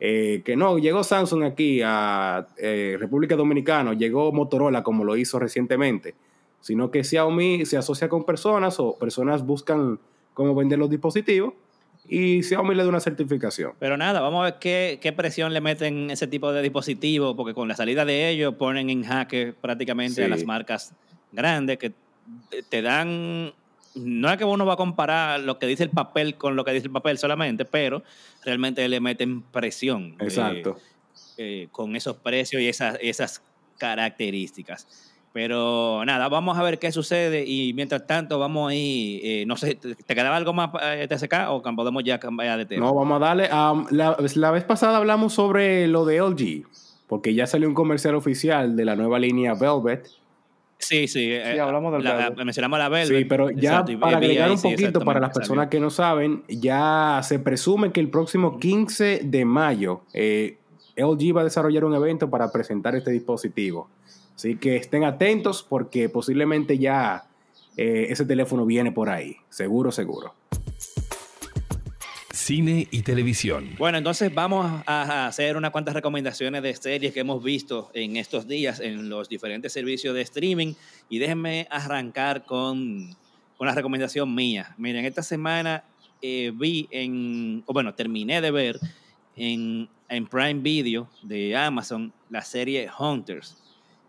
[0.00, 5.38] eh, que no, llegó Samsung aquí a eh, República Dominicana, llegó Motorola como lo hizo
[5.38, 6.14] recientemente,
[6.60, 9.98] sino que Xiaomi se asocia con personas o personas buscan
[10.34, 11.54] cómo vender los dispositivos
[12.06, 13.72] y Xiaomi le da una certificación.
[13.78, 17.54] Pero nada, vamos a ver qué, qué, presión le meten ese tipo de dispositivos, porque
[17.54, 20.92] con la salida de ellos ponen en jaque prácticamente a las marcas
[21.32, 21.92] grandes que
[22.68, 23.52] te dan
[23.94, 26.72] no es que uno va a comparar lo que dice el papel con lo que
[26.72, 28.02] dice el papel solamente, pero
[28.44, 30.16] realmente le meten presión.
[30.18, 30.78] Eh, Exacto.
[31.36, 33.42] Eh, con esos precios y esas, esas
[33.78, 35.13] características.
[35.34, 39.74] Pero nada, vamos a ver qué sucede y mientras tanto vamos ahí, eh, no sé,
[39.74, 42.86] ¿te, quedaba algo más TSK o podemos ya cambiar de tema?
[42.86, 43.48] No, vamos a darle.
[43.48, 46.64] la, la, vez pasada hablamos sobre lo de LG,
[47.08, 50.06] porque ya salió un comercial oficial de la nueva línea Velvet
[50.78, 51.30] Sí, sí.
[51.30, 53.18] Sí, hablamos del la, Mencionamos la Velvet.
[53.18, 57.38] Sí, pero ya para agregar un poquito para las personas que no saben, ya se
[57.38, 60.58] presume que el próximo 15 de mayo eh,
[60.96, 63.88] LG va a desarrollar un evento para presentar este dispositivo.
[64.34, 67.26] Así que estén atentos porque posiblemente ya
[67.76, 69.36] eh, ese teléfono viene por ahí.
[69.48, 70.34] Seguro, seguro
[72.44, 73.70] cine y televisión.
[73.78, 78.46] Bueno, entonces vamos a hacer unas cuantas recomendaciones de series que hemos visto en estos
[78.46, 80.74] días en los diferentes servicios de streaming.
[81.08, 83.16] Y déjenme arrancar con,
[83.56, 84.74] con la recomendación mía.
[84.76, 85.84] Miren, esta semana
[86.20, 88.78] eh, vi en, o bueno, terminé de ver
[89.36, 93.56] en, en Prime Video de Amazon la serie Hunters,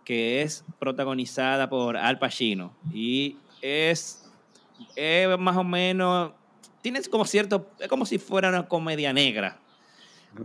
[0.06, 2.74] que es protagonizada por Al Pacino.
[2.94, 4.32] Y es,
[4.96, 6.32] es más o menos
[6.86, 9.60] tiene como cierto, es como si fuera una comedia negra.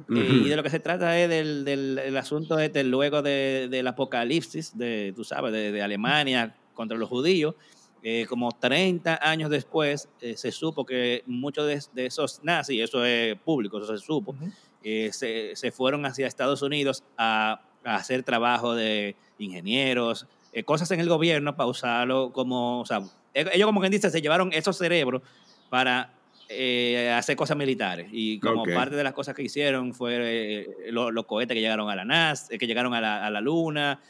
[0.08, 4.74] y de lo que se trata es del, del, asunto este, luego de, del apocalipsis,
[4.74, 7.56] de, tú sabes, de, Alemania contra los judíos.
[8.02, 13.38] Eh, como 30 años después eh, se supo que muchos de, esos nazis, eso es
[13.40, 14.34] público, eso se supo,
[14.82, 20.26] eh, se, se, fueron hacia Estados Unidos a, a hacer trabajo de ingenieros,
[20.64, 23.02] cosas en el gobierno para usarlo como, o sea,
[23.34, 25.22] ellos como quien dice, se llevaron esos cerebros
[25.68, 26.12] para
[26.48, 28.08] eh, hacer cosas militares.
[28.12, 31.94] Y como parte de las cosas que hicieron fue eh, los cohetes que llegaron a
[31.94, 34.00] la NASA, que llegaron a la, a la Luna.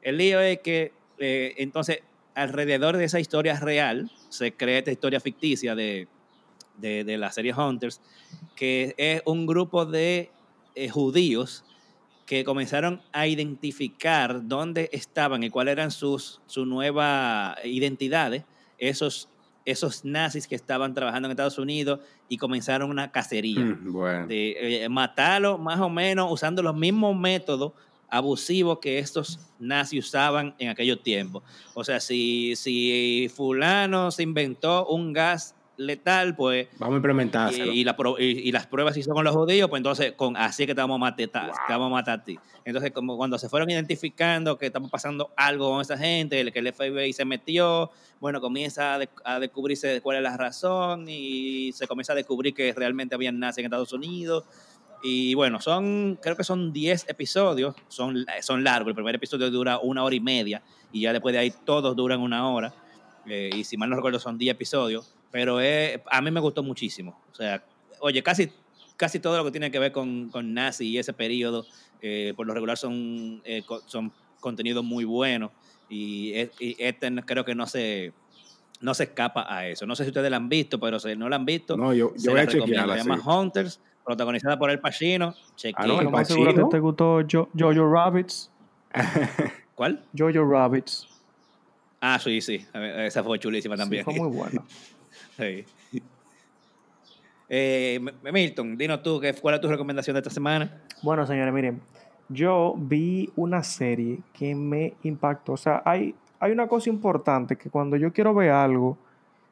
[0.00, 2.00] El lío es que eh, entonces
[2.34, 6.08] alrededor de esa historia real se crea esta historia ficticia de,
[6.78, 8.00] de, de la serie Hunters,
[8.56, 10.30] que es un grupo de
[10.90, 11.64] judíos
[12.30, 18.44] que comenzaron a identificar dónde estaban y cuáles eran sus, sus nuevas identidades,
[18.78, 19.28] esos
[19.64, 23.64] esos nazis que estaban trabajando en Estados Unidos y comenzaron una cacería.
[23.64, 27.72] Mm, de eh, matarlos más o menos usando los mismos métodos
[28.08, 31.42] abusivos que estos nazis usaban en aquellos tiempos.
[31.74, 36.68] O sea, si, si fulano se inventó un gas letal, pues...
[36.78, 37.72] Vamos a implementárselo.
[37.72, 37.80] Y,
[38.22, 40.98] y, las pruebas hizo con los judíos, pues entonces con así que te vamos a
[40.98, 42.38] matar, te vamos a matar a ti.
[42.64, 46.58] Entonces, como cuando se fueron identificando que estaba pasando algo con esa gente, el que
[46.58, 52.12] el FBI se metió, bueno, comienza a, descubrirse cuál es la razón y se comienza
[52.12, 54.44] a descubrir que realmente habían nazis en Estados Unidos.
[55.02, 58.88] Y bueno, son, creo que son 10 episodios, son, son largos.
[58.88, 60.62] El primer episodio dura una hora y media
[60.92, 62.74] y ya después de ahí todos duran una hora.
[63.24, 67.20] Eh, y si mal no recuerdo, son 10 episodios pero a mí me gustó muchísimo.
[67.30, 67.62] O sea,
[68.00, 68.50] oye, casi,
[68.96, 71.66] casi todo lo que tiene que ver con, con Nazi y ese periodo,
[72.02, 75.50] eh, por lo regular son, eh, son contenidos muy buenos
[75.88, 78.12] y, este creo que no se,
[78.80, 79.86] no se escapa a eso.
[79.86, 82.12] No sé si ustedes la han visto, pero si no la han visto, no, yo,
[82.16, 82.98] yo voy a chequearla.
[82.98, 85.34] Se llama Hunters, protagonizada por El Pacino.
[85.74, 86.54] Ah, no, el Pacino.
[86.54, 87.20] que te gustó
[87.58, 88.50] Jojo Rabbits.
[89.74, 90.04] ¿Cuál?
[90.16, 91.06] Jojo Rabbits.
[92.00, 92.64] Ah, sí, sí.
[92.72, 94.04] Esa fue chulísima también.
[94.04, 94.62] fue muy buena.
[97.52, 97.98] Eh,
[98.32, 100.82] Milton, dinos tú, ¿cuál es tu recomendación de esta semana?
[101.02, 101.80] Bueno, señores, miren,
[102.28, 105.54] yo vi una serie que me impactó.
[105.54, 108.96] O sea, hay, hay una cosa importante que cuando yo quiero ver algo,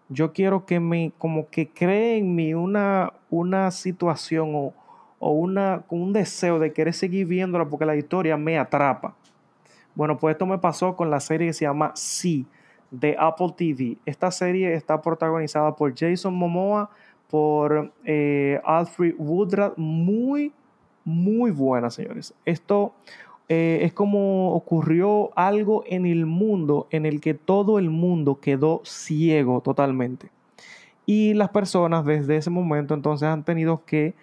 [0.09, 4.72] yo quiero que me, como que cree en mí una, una situación o,
[5.18, 9.16] o una, un deseo de querer seguir viéndola porque la historia me atrapa.
[9.97, 12.47] Bueno, pues esto me pasó con la serie que se llama Sí
[12.91, 13.99] de Apple TV.
[14.07, 16.91] Esta serie está protagonizada por Jason Momoa,
[17.30, 19.76] por eh, Alfred Woodruff.
[19.76, 20.53] Muy,
[21.05, 22.34] muy buena, señores.
[22.45, 22.95] Esto,
[23.49, 28.82] eh, es como ocurrió algo en el mundo en el que todo el mundo quedó
[28.84, 30.30] ciego totalmente.
[31.07, 34.14] Y las personas desde ese momento entonces han tenido que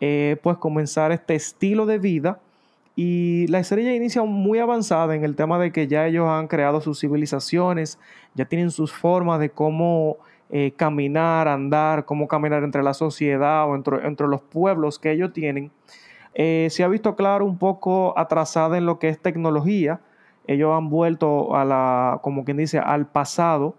[0.00, 2.40] eh, pues comenzar este estilo de vida.
[3.02, 6.48] Y la serie ya inicia muy avanzada en el tema de que ya ellos han
[6.48, 7.98] creado sus civilizaciones,
[8.34, 10.18] ya tienen sus formas de cómo
[10.50, 15.70] eh, caminar, andar, cómo caminar entre la sociedad o entre, los pueblos que ellos tienen.
[16.34, 20.02] Eh, se ha visto claro un poco atrasada en lo que es tecnología.
[20.46, 23.76] Ellos han vuelto a la, como quien dice, al pasado.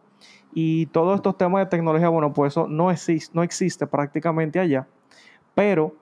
[0.51, 4.87] Y todos estos temas de tecnología, bueno, pues eso no existe, no existe prácticamente allá.
[5.53, 5.93] Pero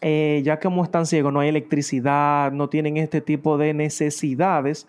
[0.00, 4.86] eh, ya como están ciegos, no hay electricidad, no tienen este tipo de necesidades,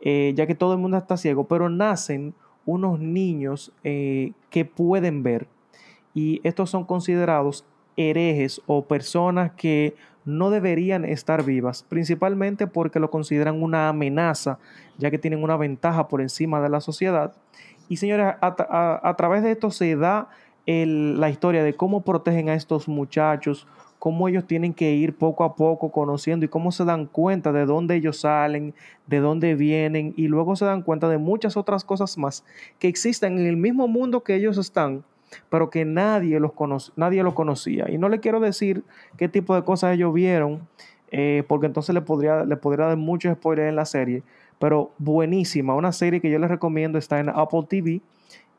[0.00, 2.34] eh, ya que todo el mundo está ciego, pero nacen
[2.64, 5.48] unos niños que pueden ver.
[6.14, 7.64] Y estos son considerados
[7.96, 14.58] herejes o personas que no deberían estar vivas, principalmente porque lo consideran una amenaza,
[14.98, 17.34] ya que tienen una ventaja por encima de la sociedad.
[17.88, 20.28] Y señores, a, través de esto se da
[20.66, 23.66] la historia de cómo protegen a estos muchachos,
[24.02, 27.66] cómo ellos tienen que ir poco a poco conociendo y cómo se dan cuenta de
[27.66, 28.74] dónde ellos salen,
[29.06, 32.44] de dónde vienen y luego se dan cuenta de muchas otras cosas más
[32.80, 35.04] que existen en el mismo mundo que ellos están,
[35.48, 36.52] pero que nadie los,
[36.96, 37.88] nadie los conocía.
[37.92, 38.82] Y no le quiero decir
[39.16, 40.66] qué tipo de cosas ellos vieron,
[41.12, 44.24] eh, porque entonces le podría, le podría dar muchos spoilers en la serie,
[44.58, 48.00] pero buenísima, una serie que yo les recomiendo, está en Apple TV,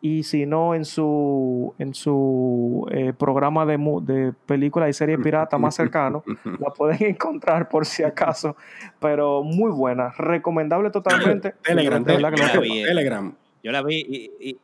[0.06, 5.58] y si no en su, en su eh, programa de, de película y serie pirata
[5.58, 6.26] más cercano,
[6.60, 8.58] la pueden encontrar por si acaso,
[9.00, 11.54] pero muy buena, recomendable totalmente.
[11.64, 13.34] Telegram, Telegram.
[13.64, 13.96] Yo la vi
[14.42, 14.50] y...
[14.50, 14.58] y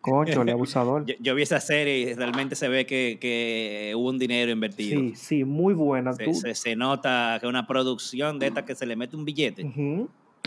[0.00, 1.04] Concho, el abusador.
[1.20, 4.98] Yo, vi esa serie y realmente se ve que, hubo un dinero invertido.
[4.98, 6.14] Sí, sí, muy buena.
[6.14, 9.70] Se, se, nota que una producción de esta que se le mete un billete.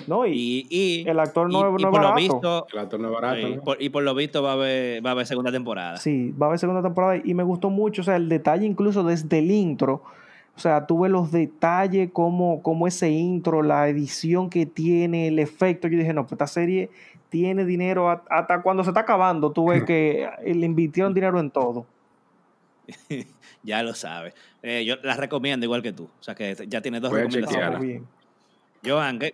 [0.10, 2.10] No, y, el actor no, es por barato.
[2.10, 3.76] Lo visto, el actor no es barato.
[3.80, 5.98] Y, por, lo visto va a, haber, va a haber segunda temporada.
[5.98, 9.04] Sí, va a haber segunda temporada y me gustó mucho, o sea, el detalle incluso
[9.04, 10.02] desde el intro.
[10.56, 15.88] O sea, tuve los detalles, como, como ese intro, la edición que tiene, el efecto.
[15.88, 16.90] Yo dije, no, pues esta serie
[17.30, 19.52] tiene dinero hasta cuando se está acabando.
[19.52, 21.86] Tú ves que le invirtieron dinero en todo.
[23.64, 24.34] ya lo sabes.
[24.64, 26.06] Eh, yo la recomiendo igual que tú.
[26.20, 28.02] O sea que ya tienes dos recomendaciones.
[28.86, 29.34] Joan, ¿qué,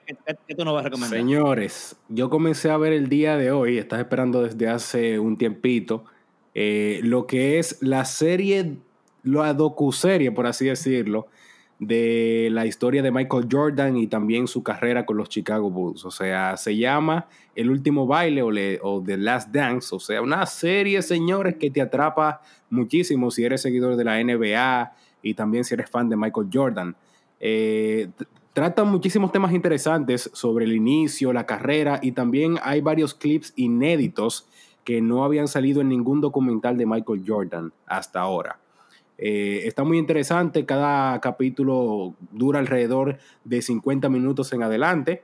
[0.55, 1.19] tú nos vas a recomendar?
[1.19, 6.05] Señores, yo comencé a ver el día de hoy, estás esperando desde hace un tiempito,
[6.53, 8.77] eh, lo que es la serie,
[9.23, 11.27] la docuserie, por así decirlo,
[11.79, 16.05] de la historia de Michael Jordan y también su carrera con los Chicago Bulls.
[16.05, 18.41] O sea, se llama El último baile
[18.81, 19.93] o, The Last Dance.
[19.93, 24.93] O sea, una serie, señores, que te atrapa muchísimo si eres seguidor de la NBA
[25.21, 26.95] y también si eres fan de Michael Jordan.
[27.39, 28.09] Eh,
[28.55, 34.47] trata muchísimos temas interesantes sobre el inicio, la carrera y también hay varios clips inéditos
[34.85, 38.57] que no habían salido en ningún documental de Michael Jordan hasta ahora.
[39.17, 45.21] Eh, está muy interesante, cada capítulo dura alrededor de 50 minutos en adelante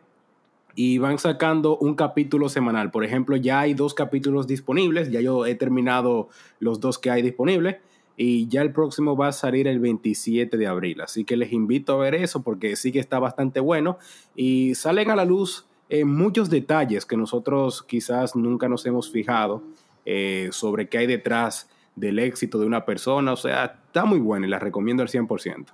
[0.75, 2.91] y van sacando un capítulo semanal.
[2.91, 6.27] Por ejemplo, ya hay dos capítulos disponibles, ya yo he terminado
[6.59, 7.77] los dos que hay disponibles
[8.17, 11.01] y ya el próximo va a salir el 27 de abril.
[11.01, 13.97] Así que les invito a ver eso porque sí que está bastante bueno
[14.35, 19.61] y salen a la luz eh, muchos detalles que nosotros quizás nunca nos hemos fijado
[20.05, 23.33] eh, sobre qué hay detrás del éxito de una persona.
[23.33, 25.65] O sea, está muy buena y la recomiendo al 100%.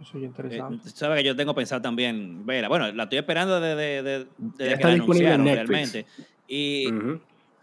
[0.00, 0.88] Eso es interesante.
[0.88, 2.68] Eh, Sabes que yo tengo pensado también verla.
[2.68, 4.26] Bueno, la estoy esperando desde, de,
[4.56, 6.06] que la anunciaron realmente.
[6.48, 6.86] Y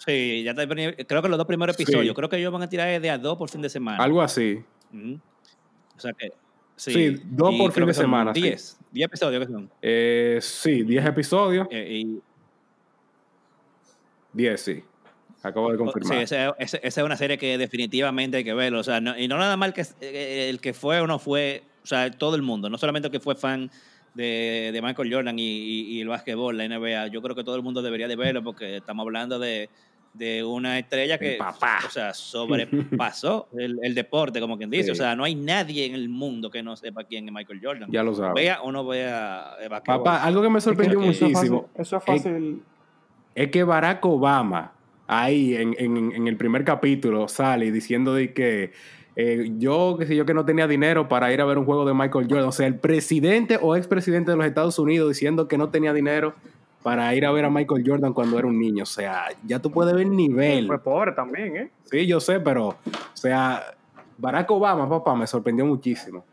[0.05, 0.67] sí, ya está.
[0.67, 2.15] Creo que los dos primeros episodios.
[2.15, 4.03] Creo que ellos van a tirar de a dos por fin de semana.
[4.03, 4.63] Algo así.
[4.93, 6.31] O sea que.
[6.75, 8.33] Sí, dos por fin de semana.
[8.33, 8.77] Diez.
[8.91, 9.69] Diez episodios que son.
[9.81, 11.67] Eh, sí, diez episodios.
[11.69, 12.19] Eh,
[14.33, 14.83] diez, sí.
[15.43, 16.27] Acabo de confirmar.
[16.27, 18.73] Sí, esa, es una serie que definitivamente hay que ver.
[18.75, 21.87] O sea, y no nada mal que eh, el que fue o no fue, o
[21.87, 23.71] sea, todo el mundo, no solamente el que fue fan
[24.13, 27.07] de, Michael Jordan y, el básquetbol, la NBA.
[27.07, 29.69] Yo creo que todo el mundo debería de verlo porque estamos hablando de,
[30.45, 34.91] una estrella que, o sea, sobrepasó el, deporte, como quien dice.
[34.91, 37.89] O sea, no hay nadie en el mundo que no sepa quién es Michael Jordan.
[37.91, 38.33] Ya lo sabes.
[38.35, 39.55] Vea o no vea
[39.85, 41.69] Papá, algo que me sorprendió muchísimo.
[41.75, 42.61] Eso es fácil.
[43.35, 44.73] es que Barack Obama
[45.07, 48.71] ahí en, en, el primer capítulo sale diciendo de que
[49.17, 51.85] eh, yo, que sé yo, que no tenía dinero para ir a ver un juego
[51.85, 52.47] de Michael Jordan.
[52.47, 56.33] O sea, el presidente o expresidente de los Estados Unidos diciendo que no tenía dinero
[56.83, 58.83] para ir a ver a Michael Jordan cuando era un niño.
[58.83, 60.67] O sea, ya tú puedes ver el nivel.
[60.67, 61.71] Fue pobre también, ¿eh?
[61.89, 62.77] Sí, yo sé, pero, o
[63.13, 63.63] sea,
[64.17, 66.23] Barack Obama, papá, me sorprendió muchísimo.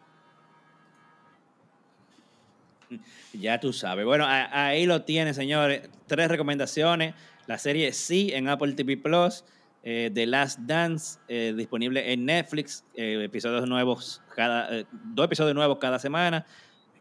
[3.33, 4.05] Ya tú sabes.
[4.05, 5.89] Bueno, ahí lo tienes, señores.
[6.07, 7.15] Tres recomendaciones.
[7.47, 9.45] La serie Sí en Apple TV Plus.
[9.85, 12.85] Eh, The Last Dance, eh, disponible en Netflix.
[12.95, 14.85] Eh, episodios nuevos cada.
[15.15, 16.45] dos episodios nuevos cada semana.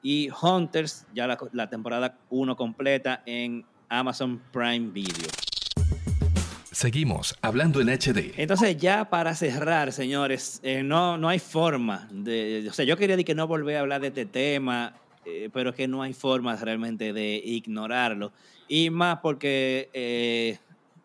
[0.01, 5.27] Y Hunters, ya la, la temporada 1 completa en Amazon Prime Video.
[6.71, 8.33] Seguimos hablando en HD.
[8.37, 12.67] Entonces, ya para cerrar, señores, no, no hay forma de.
[12.69, 14.93] O sea, yo quería decir que no volver a hablar de este tema
[15.29, 18.31] eh, pero que no hay forma realmente de ignorarlo.
[18.69, 20.57] Y más porque eh,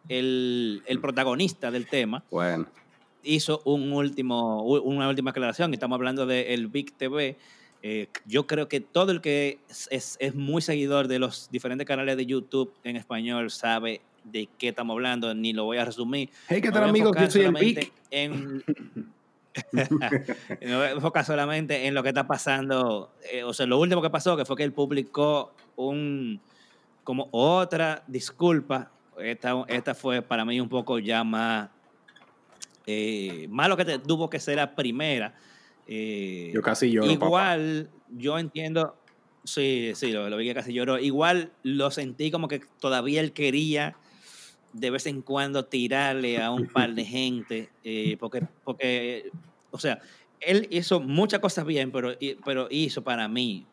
[0.08, 2.66] el, protagonista del tema bueno.
[3.24, 5.74] hizo un último, una última aclaración.
[5.74, 7.36] Estamos hablando del el Big TV.
[7.82, 9.58] Eh, yo creo que todo el que
[9.90, 14.94] es, muy seguidor de los diferentes canales de YouTube en español sabe de qué estamos
[14.94, 16.30] hablando, ni lo voy a resumir.
[16.48, 17.16] Hey, ¿qué tal, amigos?
[17.18, 17.92] Yo soy el Big.
[18.10, 18.62] En,
[20.62, 23.12] no enfoca solamente en lo que está pasando.
[23.32, 26.40] Eh, o sea, lo último que pasó que fue que él publicó un
[27.04, 28.90] como otra disculpa.
[29.18, 31.68] Esta, esta fue para mí un poco ya más,
[32.86, 35.34] eh, más lo que tuvo que ser la primera.
[35.86, 37.10] Eh, yo casi lloro.
[37.10, 38.96] Igual, yo entiendo.
[39.44, 40.98] Sí, sí, lo, vi que casi lloró.
[40.98, 43.96] Igual lo sentí como que todavía él quería
[44.72, 49.30] de vez en cuando tirarle a un par de gente, eh, porque, porque,
[49.70, 50.00] o sea,
[50.40, 52.14] él hizo muchas cosas bien, pero,
[52.44, 53.66] pero hizo para mí,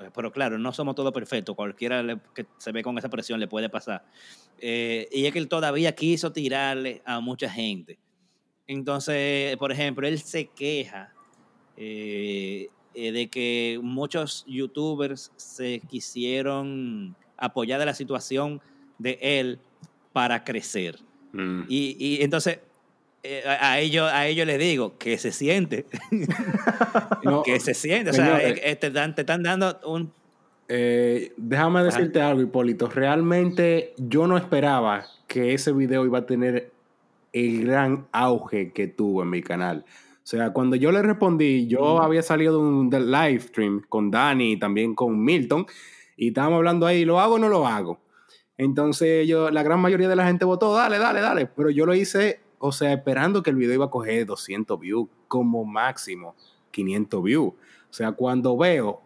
[0.00, 3.48] eh, pero claro, no somos todos perfectos, cualquiera que se ve con esa presión le
[3.48, 4.04] puede pasar.
[4.58, 7.98] Eh, y es que él todavía quiso tirarle a mucha gente.
[8.66, 11.12] Entonces, por ejemplo, él se queja
[11.76, 18.60] de que muchos youtubers se quisieron apoyar de la situación
[18.98, 19.58] de él
[20.12, 20.98] para crecer.
[21.32, 21.62] Mm.
[21.68, 22.60] Y, entonces,
[23.22, 25.86] eh, a, ellos, a ellos les digo que se siente.
[27.44, 28.10] que se siente.
[28.10, 30.12] O sea, eh, eh, te, están dando un...
[30.68, 32.88] déjame decirte algo, Hipólito.
[32.88, 36.70] Realmente yo no esperaba que ese video iba a tener
[37.32, 39.84] el gran auge que tuvo en mi canal.
[40.22, 44.52] O sea, cuando yo le respondí, yo había salido de un live stream con Dani
[44.52, 45.66] y también con Milton,
[46.16, 47.98] y estábamos hablando ahí, ¿lo hago o no lo hago?
[48.56, 51.46] Entonces yo, la gran mayoría de la gente votó, dale, dale, dale.
[51.46, 55.08] Pero yo lo hice, o sea, esperando que el video iba a coger 200 views,
[55.26, 56.36] como máximo
[56.70, 57.54] 500 views.
[57.90, 59.02] O sea, cuando veo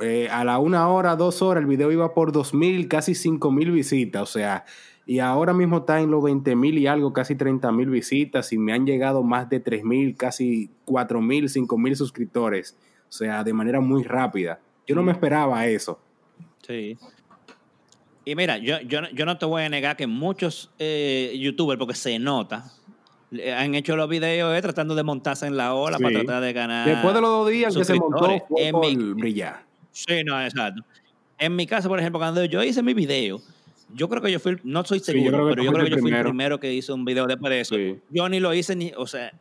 [0.00, 4.22] eh, a la una hora, dos horas, el video iba por 2.000, casi 5.000 visitas.
[4.22, 4.64] O sea,
[5.10, 8.52] y ahora mismo está en los 20.000 y algo, casi 30.000 visitas.
[8.52, 12.78] Y me han llegado más de 3.000, casi 4.000, 5.000 suscriptores.
[13.08, 14.60] O sea, de manera muy rápida.
[14.86, 16.00] Yo no me esperaba eso.
[16.64, 16.96] Sí.
[18.24, 21.96] Y mira, yo, yo, yo no te voy a negar que muchos eh, youtubers, porque
[21.96, 22.70] se nota,
[23.56, 26.86] han hecho los videos eh, tratando de montarse en la ola para tratar de ganar.
[26.86, 29.64] Después de los dos días que se montó, fue en brillar.
[29.90, 30.84] Sí, no, exacto.
[31.36, 33.40] En mi caso, por ejemplo, cuando yo hice mi video,
[33.94, 36.22] yo creo que yo fui, no soy seguro, pero yo creo que yo fui el
[36.22, 37.76] primero que hizo un video después de eso.
[38.10, 39.32] Yo ni lo hice ni, o sea,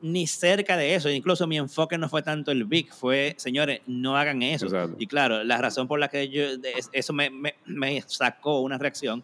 [0.00, 1.08] ni cerca de eso.
[1.10, 4.66] Incluso mi enfoque no fue tanto el big, fue, señores, no hagan eso.
[4.98, 6.44] Y claro, la razón por la que yo,
[6.92, 9.22] eso me, me, me sacó una reacción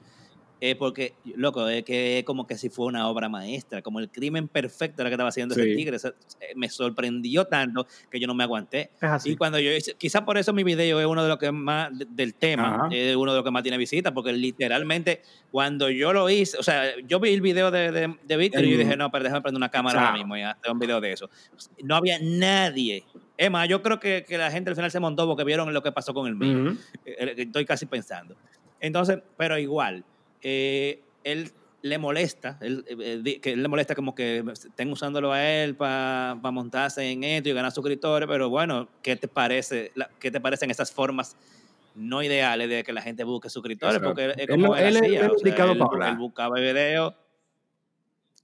[0.63, 4.47] eh, porque, loco, es que como que si fue una obra maestra, como el crimen
[4.47, 5.97] perfecto lo que estaba haciendo ese tigre.
[5.97, 8.91] Eh, me sorprendió tanto que yo no me aguanté.
[9.25, 11.91] Y cuando yo hice, quizás por eso mi video es uno de los que más,
[12.11, 16.29] del tema, es uno de los que más tiene visitas, porque literalmente cuando yo lo
[16.29, 19.11] hice, o sea, yo vi el video de, de, de Víctor y yo dije, no,
[19.11, 21.31] pero déjame prender una cámara ahora mismo y hacer un video de eso.
[21.83, 23.05] No había nadie.
[23.39, 25.83] Es más, yo creo que, que, la gente al final se montó porque vieron lo
[25.83, 26.77] que pasó con el mío.
[27.07, 28.37] Eh, Estoy casi pensando.
[28.81, 30.05] Entonces, pero igual,
[30.43, 35.43] eh, él le molesta, él, eh, que él le molesta como que estén usándolo a
[35.43, 39.93] él para montarse en esto y ganar suscriptores, pero bueno, ¿qué te parece?
[40.19, 41.37] ¿Qué te parecen esas formas
[41.95, 44.01] no ideales de que la gente busque suscriptores?
[44.01, 47.15] Porque es como él, él, él, buscaba videos.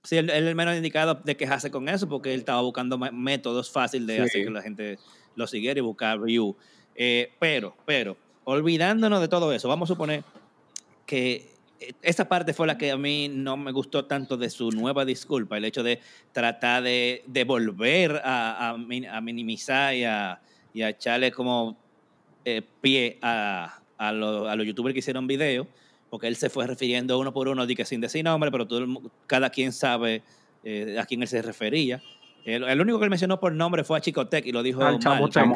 [0.03, 3.70] Sí, él, es el menos indicado de quejarse con eso porque él estaba buscando métodos
[3.70, 4.99] fáciles de hacer que la gente
[5.34, 6.57] lo siguiera y buscar view.
[6.94, 10.24] Eh, pero, pero, olvidándonos de todo eso, vamos a suponer
[11.05, 11.56] que
[12.03, 15.57] esta parte fue la que a mí no me gustó tanto de su nueva disculpa,
[15.57, 16.01] el hecho de
[16.33, 20.41] tratar de, de volver a, a, minimizar y a,
[20.72, 21.77] y a echarle como
[22.45, 25.66] eh, pie a, a, los youtubers que hicieron video,
[26.11, 28.87] porque él se fue refiriendo uno por uno, que sin decir nombre, pero todo,
[29.27, 30.22] cada quien sabe
[30.64, 32.03] eh, a quién él se refería.
[32.47, 34.99] El, único que él mencionó por nombre fue a Chicotec y lo dijo mal,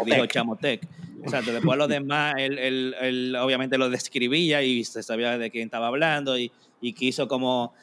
[0.04, 0.86] dijo Chamotec.
[1.22, 5.86] Exacto, después los demás, él, él, obviamente lo describía y se sabía de quién estaba
[5.86, 7.74] hablando y, y quiso como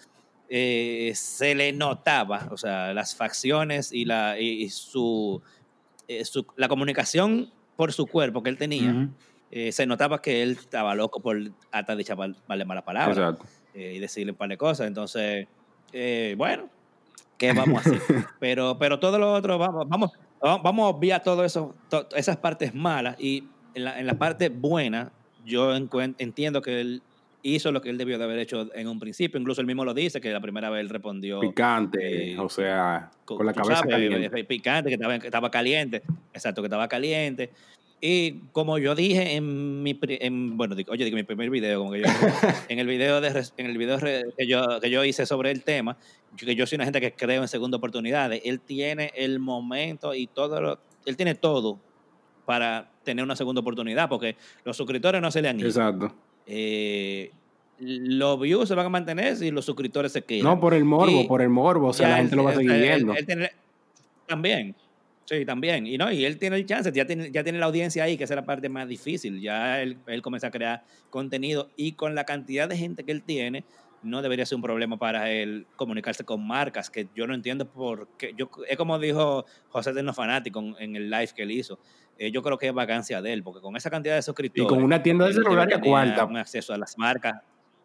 [0.50, 5.42] eh, se le notaba, o sea, las facciones y la, y, su,
[6.10, 9.10] eh, su, la comunicación por su cuerpo que él tenía,
[9.52, 11.38] eh, se notaba que él estaba loco por
[11.72, 13.46] hasta vale malas palabras Exacto.
[13.74, 14.88] eh, y decirle un par de cosas.
[14.88, 15.48] Entonces,
[15.94, 16.70] eh, bueno,
[17.38, 18.02] ¿qué vamos a hacer?
[18.40, 20.12] pero, pero todo lo otro, vamos, vamos,
[20.42, 24.50] vamos a obviar todo eso, to- esas partes malas y en la, en la parte
[24.50, 25.12] buena,
[25.46, 27.02] yo entiendo que él
[27.44, 29.40] hizo lo que él debió de haber hecho en un principio.
[29.40, 33.12] Incluso él mismo lo dice, que la primera vez él respondió Picante, eh, o sea,
[33.24, 34.40] co- con la cabeza sabes, caliente.
[34.40, 36.02] eh, picante, que estaba, que estaba caliente.
[36.34, 37.52] Exacto, que estaba caliente.
[38.00, 42.02] Y como yo dije en mi, en, bueno, oye, digo, mi primer video, como que
[42.02, 42.06] yo,
[42.70, 43.98] en el video, de, en el video
[44.38, 45.98] que, yo, que yo hice sobre el tema,
[46.38, 50.28] que yo soy una gente que creo en segunda oportunidades, él tiene el momento y
[50.28, 51.80] todo, lo- él tiene todo
[52.46, 55.68] para tener una segunda oportunidad, porque los suscriptores no se le han ido.
[55.68, 56.14] Exacto.
[56.46, 57.32] Eh,
[57.80, 60.44] los views se van a mantener si los suscriptores se quedan.
[60.44, 62.52] No, por el morbo, Y por el morbo, o sea, la él- gente lo va
[62.52, 63.14] a seguir él- viendo.
[63.16, 63.52] él tiene-
[64.28, 64.76] también.
[65.28, 65.86] Sí, también.
[65.86, 68.24] Y no, y él tiene el chance, ya tiene, ya tiene la audiencia ahí, que
[68.24, 69.42] esa es la parte más difícil.
[69.42, 73.24] Ya él, él comienza a crear contenido y con la cantidad de gente que él
[73.24, 73.66] tiene,
[74.04, 78.08] no debería ser un problema para él comunicarse con marcas, que yo no entiendo por
[78.18, 78.34] qué.
[78.38, 81.78] Yo, es como dijo José de los Fanáticos en, en el live que él hizo.
[82.18, 84.70] Eh, yo creo que es vacancia de él, porque con esa cantidad de Y suscriptores.
[84.70, 86.26] con una tienda de celular a tener cuarta.
[86.26, 87.42] un acceso a las marcas.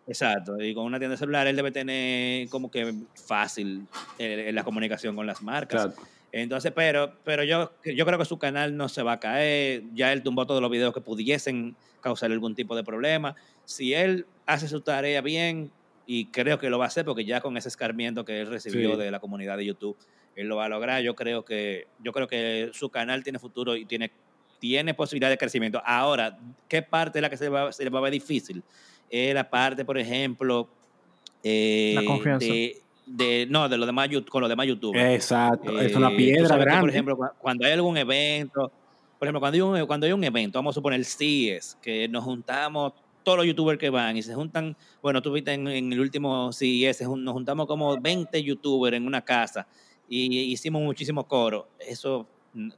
[0.07, 3.87] Exacto, y con una tienda de celular él debe tener como que fácil
[4.19, 5.87] eh, la comunicación con las marcas.
[5.87, 6.03] Exacto.
[6.33, 9.83] Entonces, pero, pero yo, yo creo que su canal no se va a caer.
[9.95, 13.37] Ya él tumbó todos los videos que pudiesen causar algún tipo de problema.
[13.65, 15.71] Si él hace su tarea bien,
[16.07, 18.93] y creo que lo va a hacer, porque ya con ese escarmiento que él recibió
[18.93, 18.99] Sí.
[18.99, 19.97] de la comunidad de YouTube,
[20.35, 21.03] él lo va a lograr.
[21.03, 24.11] Yo creo que, yo creo que su canal tiene futuro y tiene,
[24.59, 25.83] tiene posibilidad de crecimiento.
[25.85, 28.63] Ahora, ¿qué parte es la que se, va, se le va a ver difícil?
[29.11, 30.69] Es la parte, por ejemplo,
[31.45, 32.47] eh, La confianza.
[32.47, 32.81] De,
[33.17, 35.15] de- no, de los demás, con los demás youtubers.
[35.15, 35.79] Exacto.
[35.81, 36.81] es una Eh, piedra grande.
[36.81, 38.71] por ejemplo, cu- cuando hay algún evento,
[39.19, 42.25] por ejemplo, cuando hay un, cuando hay un evento, vamos a suponer CES, que nos
[42.25, 42.93] juntamos
[43.23, 46.51] todos los youtubers que van y se juntan, bueno, tú viste en, en el último
[46.53, 49.67] CES, nos juntamos como 20 youtubers en una casa
[50.09, 51.69] y hicimos muchísimo coro.
[51.79, 52.27] Eso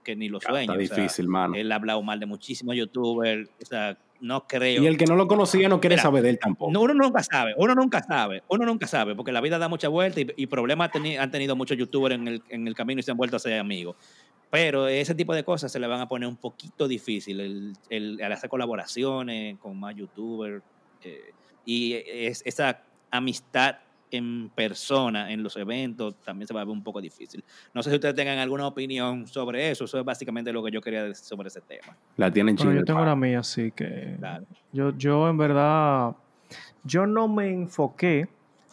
[0.05, 0.72] que ni lo sueño.
[0.72, 1.55] Está o sea, difícil, mano.
[1.57, 4.83] él ha hablado mal de muchísimos youtubers, o sea, no creo.
[4.83, 6.72] Y el que no lo conocía no quiere Mira, saber de él tampoco.
[6.72, 9.89] No, uno nunca sabe, uno nunca sabe, uno nunca sabe, porque la vida da mucha
[9.89, 13.03] vuelta y, y problemas teni- han tenido muchos youtubers en el, en el camino y
[13.03, 13.97] se han vuelto a ser amigos.
[14.51, 18.20] Pero ese tipo de cosas se le van a poner un poquito difícil, el, el,
[18.20, 20.62] el hacer colaboraciones con más youtubers
[21.03, 21.33] eh,
[21.66, 23.77] y es, esa amistad
[24.17, 27.43] en persona en los eventos también se va a ver un poco difícil.
[27.73, 30.81] No sé si ustedes tengan alguna opinión sobre eso, eso es básicamente lo que yo
[30.81, 31.97] quería decir sobre ese tema.
[32.17, 34.45] La tienen Bueno, yo tengo la mía, así que Claro.
[34.73, 36.15] yo, yo en verdad,
[36.85, 38.29] yo no me enfoqué,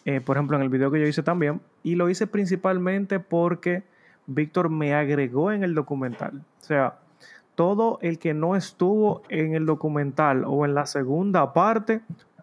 [0.06, 3.84] eh, por ejemplo, en el video que yo hice también, y lo hice principalmente porque
[4.28, 6.44] Víctor me agregó en el documental.
[6.62, 7.00] O sea,
[7.56, 12.02] todo el que no estuvo en el documental o en la segunda parte,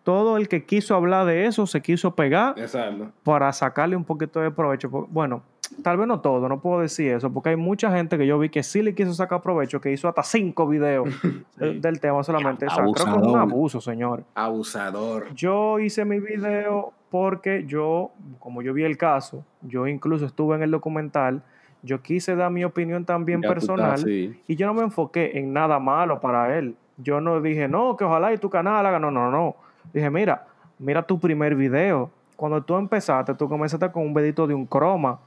[0.08, 3.12] todo el que quiso hablar de eso se quiso pegar Exacto.
[3.24, 4.88] para sacarle un poquito de provecho.
[4.88, 5.42] Bueno,
[5.82, 8.48] tal vez no todo, no puedo decir eso, porque hay mucha gente que yo vi
[8.48, 11.10] que sí le quiso sacar provecho, que hizo hasta cinco videos
[11.58, 12.64] del, del tema solamente.
[12.64, 13.38] O sea, creo que es un Abusador.
[13.40, 14.24] abuso, señor.
[14.34, 15.34] Abusador.
[15.34, 20.62] Yo hice mi video porque yo, como yo vi el caso, yo incluso estuve en
[20.62, 21.42] el documental,
[21.82, 24.40] yo quise dar mi opinión también Ya personal sí.
[24.46, 26.76] y yo no me enfoqué en nada malo para él.
[26.96, 29.67] Yo no dije, no, que ojalá y tu canal haga, no, no, no.
[29.92, 30.46] Dije, mira,
[30.78, 32.10] mira tu primer video.
[32.36, 35.20] Cuando tú empezaste, tú comenzaste con un vedito de un croma.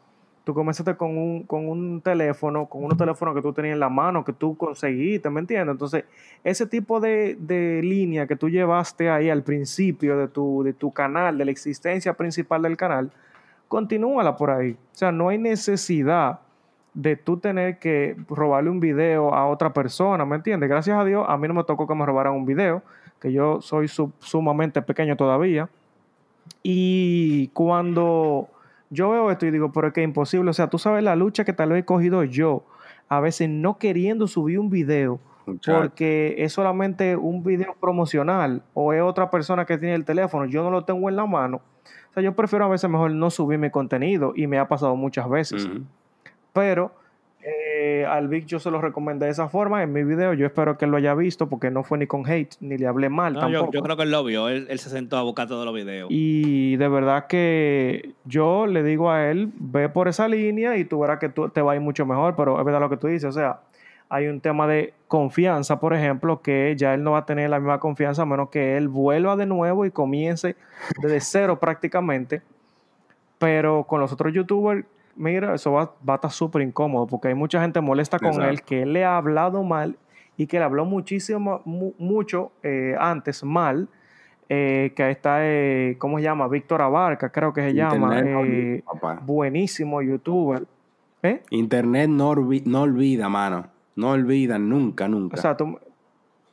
[0.43, 3.89] Tú comenzaste con un, con un teléfono, con unos teléfonos que tú tenías en la
[3.89, 5.73] mano, que tú conseguiste, ¿me entiendes?
[5.73, 6.05] Entonces,
[6.43, 10.91] ese tipo de, de línea que tú llevaste ahí al principio de tu, de tu
[10.91, 13.11] canal, de la existencia principal del canal,
[13.67, 14.71] continúala por ahí.
[14.71, 16.39] O sea, no hay necesidad
[16.93, 20.69] de tú tener que robarle un video a otra persona, ¿me entiendes?
[20.69, 22.81] Gracias a Dios, a mí no me tocó que me robaran un video,
[23.21, 25.69] que yo soy su- sumamente pequeño todavía.
[26.63, 28.49] Y cuando
[28.89, 31.15] yo veo esto y digo, pero es que es imposible, o sea, tú sabes la
[31.15, 32.63] lucha que tal vez he cogido yo,
[33.07, 35.79] a veces no queriendo subir un video, Muchacho.
[35.79, 40.63] porque es solamente un video promocional o es otra persona que tiene el teléfono, yo
[40.63, 41.61] no lo tengo en la mano.
[42.09, 44.95] O sea, yo prefiero a veces mejor no subir mi contenido y me ha pasado
[44.95, 45.69] muchas veces.
[46.53, 46.91] Pero
[47.83, 50.33] eh, al Vic yo se lo recomendé de esa forma en mi video.
[50.33, 52.85] Yo espero que él lo haya visto porque no fue ni con hate ni le
[52.85, 53.73] hablé mal No, yo, tampoco.
[53.73, 56.07] yo creo que él lo vio, él, él se sentó a buscar todos los videos.
[56.11, 60.99] Y de verdad que yo le digo a él, ve por esa línea y tú
[60.99, 63.07] verás que tú, te va a ir mucho mejor, pero es verdad lo que tú
[63.07, 63.61] dices, o sea,
[64.09, 67.59] hay un tema de confianza, por ejemplo, que ya él no va a tener la
[67.59, 70.55] misma confianza a menos que él vuelva de nuevo y comience
[71.01, 72.43] desde cero prácticamente,
[73.39, 74.85] pero con los otros youtubers,
[75.15, 78.49] mira, eso va, va a estar súper incómodo porque hay mucha gente molesta con Exacto.
[78.49, 79.97] él, que él le ha hablado mal
[80.37, 83.89] y que él habló muchísimo, mu- mucho eh, antes mal,
[84.49, 86.47] eh, que está, eh, ¿cómo se llama?
[86.47, 88.41] Víctor Abarca, creo que se llama, no
[89.21, 90.65] buenísimo youtuber.
[91.51, 93.67] Internet no, olvi- no olvida, mano.
[93.95, 95.37] No olvida nunca, nunca.
[95.37, 95.77] O sea, tú,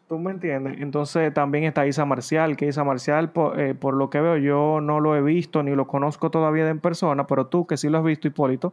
[0.08, 0.80] tú me entiendes.
[0.80, 4.80] Entonces también está Isa Marcial, que Isa Marcial, por, eh, por lo que veo, yo
[4.80, 7.98] no lo he visto ni lo conozco todavía en persona, pero tú que sí lo
[7.98, 8.72] has visto, Hipólito,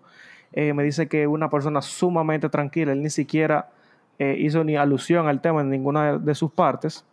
[0.54, 2.94] eh, me dice que es una persona sumamente tranquila.
[2.94, 3.70] Él ni siquiera
[4.18, 7.04] eh, hizo ni alusión al tema en ninguna de, de sus partes.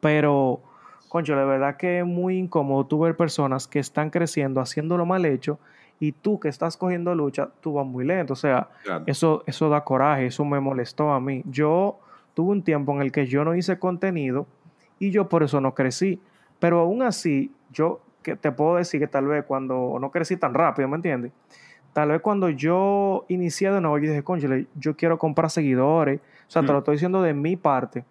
[0.00, 0.60] Pero,
[1.08, 5.24] concho, de verdad que es muy incómodo tú ver personas que están creciendo, haciéndolo mal
[5.24, 5.58] hecho,
[6.00, 8.34] y tú que estás cogiendo lucha, tú vas muy lento.
[8.34, 9.02] O sea, Claro.
[9.08, 11.42] eso, eso da coraje, eso me molestó a mí.
[11.46, 11.98] Yo
[12.38, 14.46] tuve un tiempo en el que yo no hice contenido
[15.00, 16.20] y yo por eso no crecí.
[16.60, 20.54] Pero aún así, yo que te puedo decir que tal vez cuando no crecí tan
[20.54, 21.32] rápido, ¿me entiendes?
[21.92, 26.20] Tal vez cuando yo inicié de nuevo, yo dije, conchale, yo quiero comprar seguidores.
[26.46, 26.72] O sea, te Mm.
[26.74, 28.04] lo estoy diciendo de mi parte.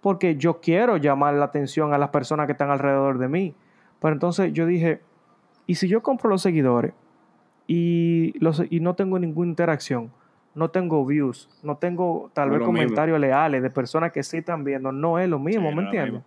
[0.00, 3.56] Porque yo quiero llamar la atención a las personas que están alrededor de mí.
[4.00, 5.00] Pero entonces yo dije,
[5.66, 6.92] ¿y si yo compro los seguidores
[7.66, 10.12] y, los, y no tengo ninguna interacción?
[10.54, 12.72] No tengo views, no tengo tal No vez mismo.
[12.72, 14.92] comentarios leales de personas que sí están viendo.
[14.92, 16.12] No es lo mismo, Sí, ¿me no entiendes?
[16.22, 16.24] No,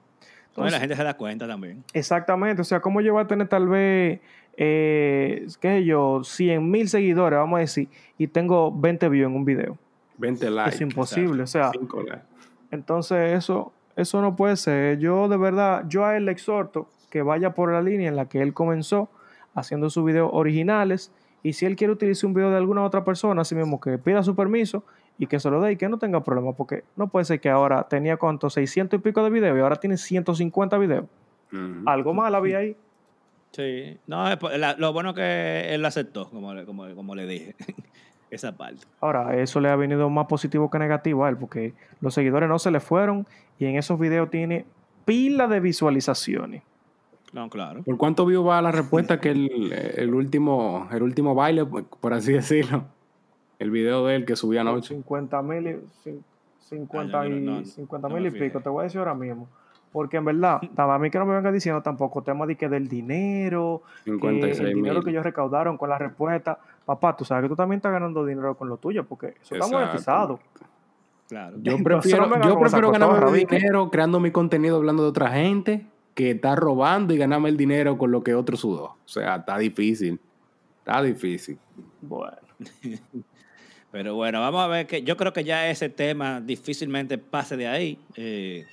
[0.50, 1.84] Entonces- la gente se da cuenta también.
[1.94, 4.20] Exactamente, o sea, ¿cómo yo voy a tener tal vez,
[4.58, 9.36] eh, qué sé yo, 100 mil seguidores, vamos a decir, y tengo 20 views en
[9.36, 9.78] un video?
[10.18, 10.76] 20 likes.
[10.76, 12.24] es imposible, o sea, 5 likes.
[12.72, 14.98] entonces eso, eso no puede ser.
[14.98, 18.28] Yo de verdad, yo a él le exhorto que vaya por la línea en la
[18.28, 19.10] que él comenzó
[19.54, 21.12] haciendo sus videos originales
[21.44, 24.24] y si él quiere utilizar un video de alguna otra persona, así mismo que pida
[24.24, 24.84] su permiso
[25.18, 27.50] y que se lo dé y que no tenga problema, porque no puede ser que
[27.50, 31.06] ahora tenía cuánto, 600 y pico de videos y ahora tiene 150 videos.
[31.86, 32.76] Algo mal había ahí.
[33.52, 33.98] Sí.
[34.06, 34.26] No,
[34.58, 37.56] la- lo bueno que él aceptó, como, le- como, como le dije.
[38.30, 38.82] Esa parte.
[39.00, 42.60] Ahora, eso le ha venido más positivo que negativo a él, porque los seguidores no
[42.60, 43.26] se le fueron
[43.58, 44.66] y en esos videos tiene
[45.06, 46.62] pila de visualizaciones.
[47.34, 47.84] No, claro.
[47.84, 52.34] ¿Por cuánto view va la respuesta que el, el último el último baile, por así
[52.34, 52.86] decirlo?
[53.60, 54.94] El video de él que subí anoche.
[54.96, 55.74] 50 mil y,
[56.08, 56.22] cin-
[56.70, 59.00] 50 Ah, yo y, no- no- 50 no mil y pico, te voy a decir
[59.00, 59.48] ahora mismo.
[59.92, 62.88] Porque en verdad, a mí que no me venga diciendo tampoco tema de que del
[62.88, 65.04] dinero, que 56 el dinero mil.
[65.04, 66.60] que ellos recaudaron con la respuesta.
[66.86, 69.68] Papá, tú sabes que tú también estás ganando dinero con lo tuyo, porque eso está
[69.68, 70.40] monetizado.
[71.28, 71.58] Claro.
[71.62, 72.92] Yo Entonces, prefiero, no yo prefiero
[73.32, 75.86] dinero creando mi contenido hablando de otra gente
[76.18, 78.86] que está robando y ganarme el dinero con lo que otro sudó.
[78.86, 80.20] O sea, está difícil.
[80.80, 81.60] Está difícil.
[82.02, 82.38] Bueno.
[83.92, 87.68] Pero bueno, vamos a ver que yo creo que ya ese tema difícilmente pase de
[87.68, 88.00] ahí.
[88.16, 88.66] eh,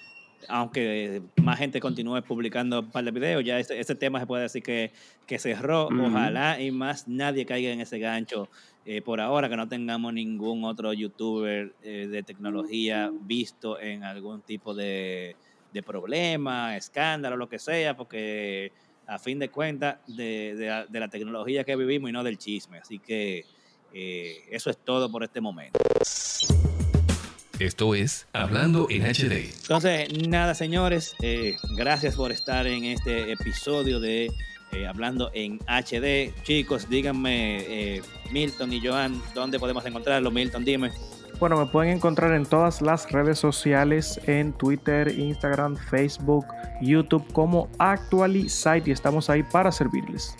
[0.48, 4.44] aunque más gente continúe publicando un par de videos, ya ese, ese tema se puede
[4.44, 4.92] decir que,
[5.26, 5.88] que cerró.
[5.88, 8.48] Ojalá y más nadie caiga en ese gancho
[8.86, 14.40] eh, por ahora, que no tengamos ningún otro youtuber eh, de tecnología visto en algún
[14.42, 15.36] tipo de,
[15.74, 18.72] de problema, escándalo, lo que sea, porque
[19.06, 22.78] a fin de cuentas de, de la tecnología que vivimos y no del chisme.
[22.78, 23.44] Así que
[23.92, 25.78] eh, eso es todo por este momento.
[27.58, 29.54] Esto es Hablando en HD.
[29.62, 34.28] Entonces, nada, señores, eh, gracias por estar en este episodio de
[34.72, 36.34] eh, Hablando en HD.
[36.42, 38.02] Chicos, díganme, eh,
[38.32, 40.32] Milton y Joan, ¿dónde podemos encontrarlo?
[40.32, 40.90] Milton, dime.
[41.40, 46.46] Bueno, me pueden encontrar en todas las redes sociales, en Twitter, Instagram, Facebook,
[46.80, 50.36] YouTube como Actualizite y estamos ahí para servirles.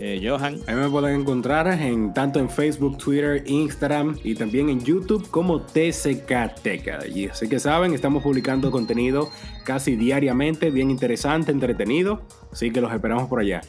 [0.00, 4.68] Eh, Johan, A mí me pueden encontrar en tanto en Facebook, Twitter, Instagram y también
[4.68, 7.06] en YouTube como TCK Teca.
[7.06, 9.30] Y así que saben, estamos publicando contenido
[9.64, 12.22] casi diariamente, bien interesante, entretenido.
[12.50, 13.60] Así que los esperamos por allá.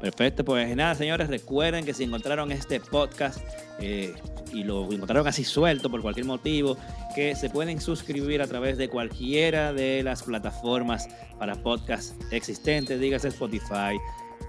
[0.00, 3.38] Perfecto, pues nada, señores, recuerden que si encontraron este podcast
[3.80, 4.14] eh,
[4.50, 6.78] y lo encontraron así suelto por cualquier motivo,
[7.14, 11.06] que se pueden suscribir a través de cualquiera de las plataformas
[11.38, 13.98] para podcast existentes, dígase Spotify,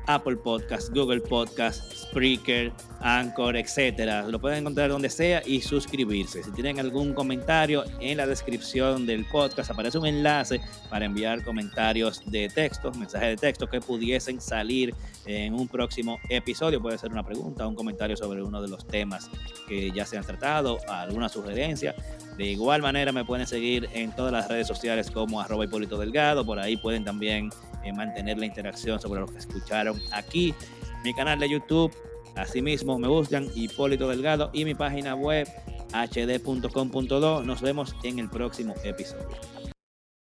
[0.08, 4.28] Apple Podcast, Google Podcast, Spreaker, Anchor, etcétera.
[4.28, 6.44] Lo pueden encontrar donde sea y suscribirse.
[6.44, 12.22] Si tienen algún comentario, en la descripción del podcast aparece un enlace para enviar comentarios
[12.26, 14.94] de texto, mensajes de texto que pudiesen salir
[15.26, 16.82] en un próximo episodio.
[16.82, 19.30] Puede ser una pregunta, un comentario sobre uno de los temas
[19.68, 21.96] que ya se han tratado, alguna sugerencia.
[22.38, 26.46] De igual manera me pueden seguir en todas las redes sociales como arroba Hipólito Delgado.
[26.46, 27.50] Por ahí pueden también
[27.84, 30.54] eh, mantener la interacción sobre lo que escucharon aquí.
[31.04, 31.92] Mi canal de YouTube,
[32.36, 35.48] asimismo me buscan Hipólito Delgado y mi página web
[35.94, 37.44] hd.com.do.
[37.44, 39.51] Nos vemos en el próximo episodio.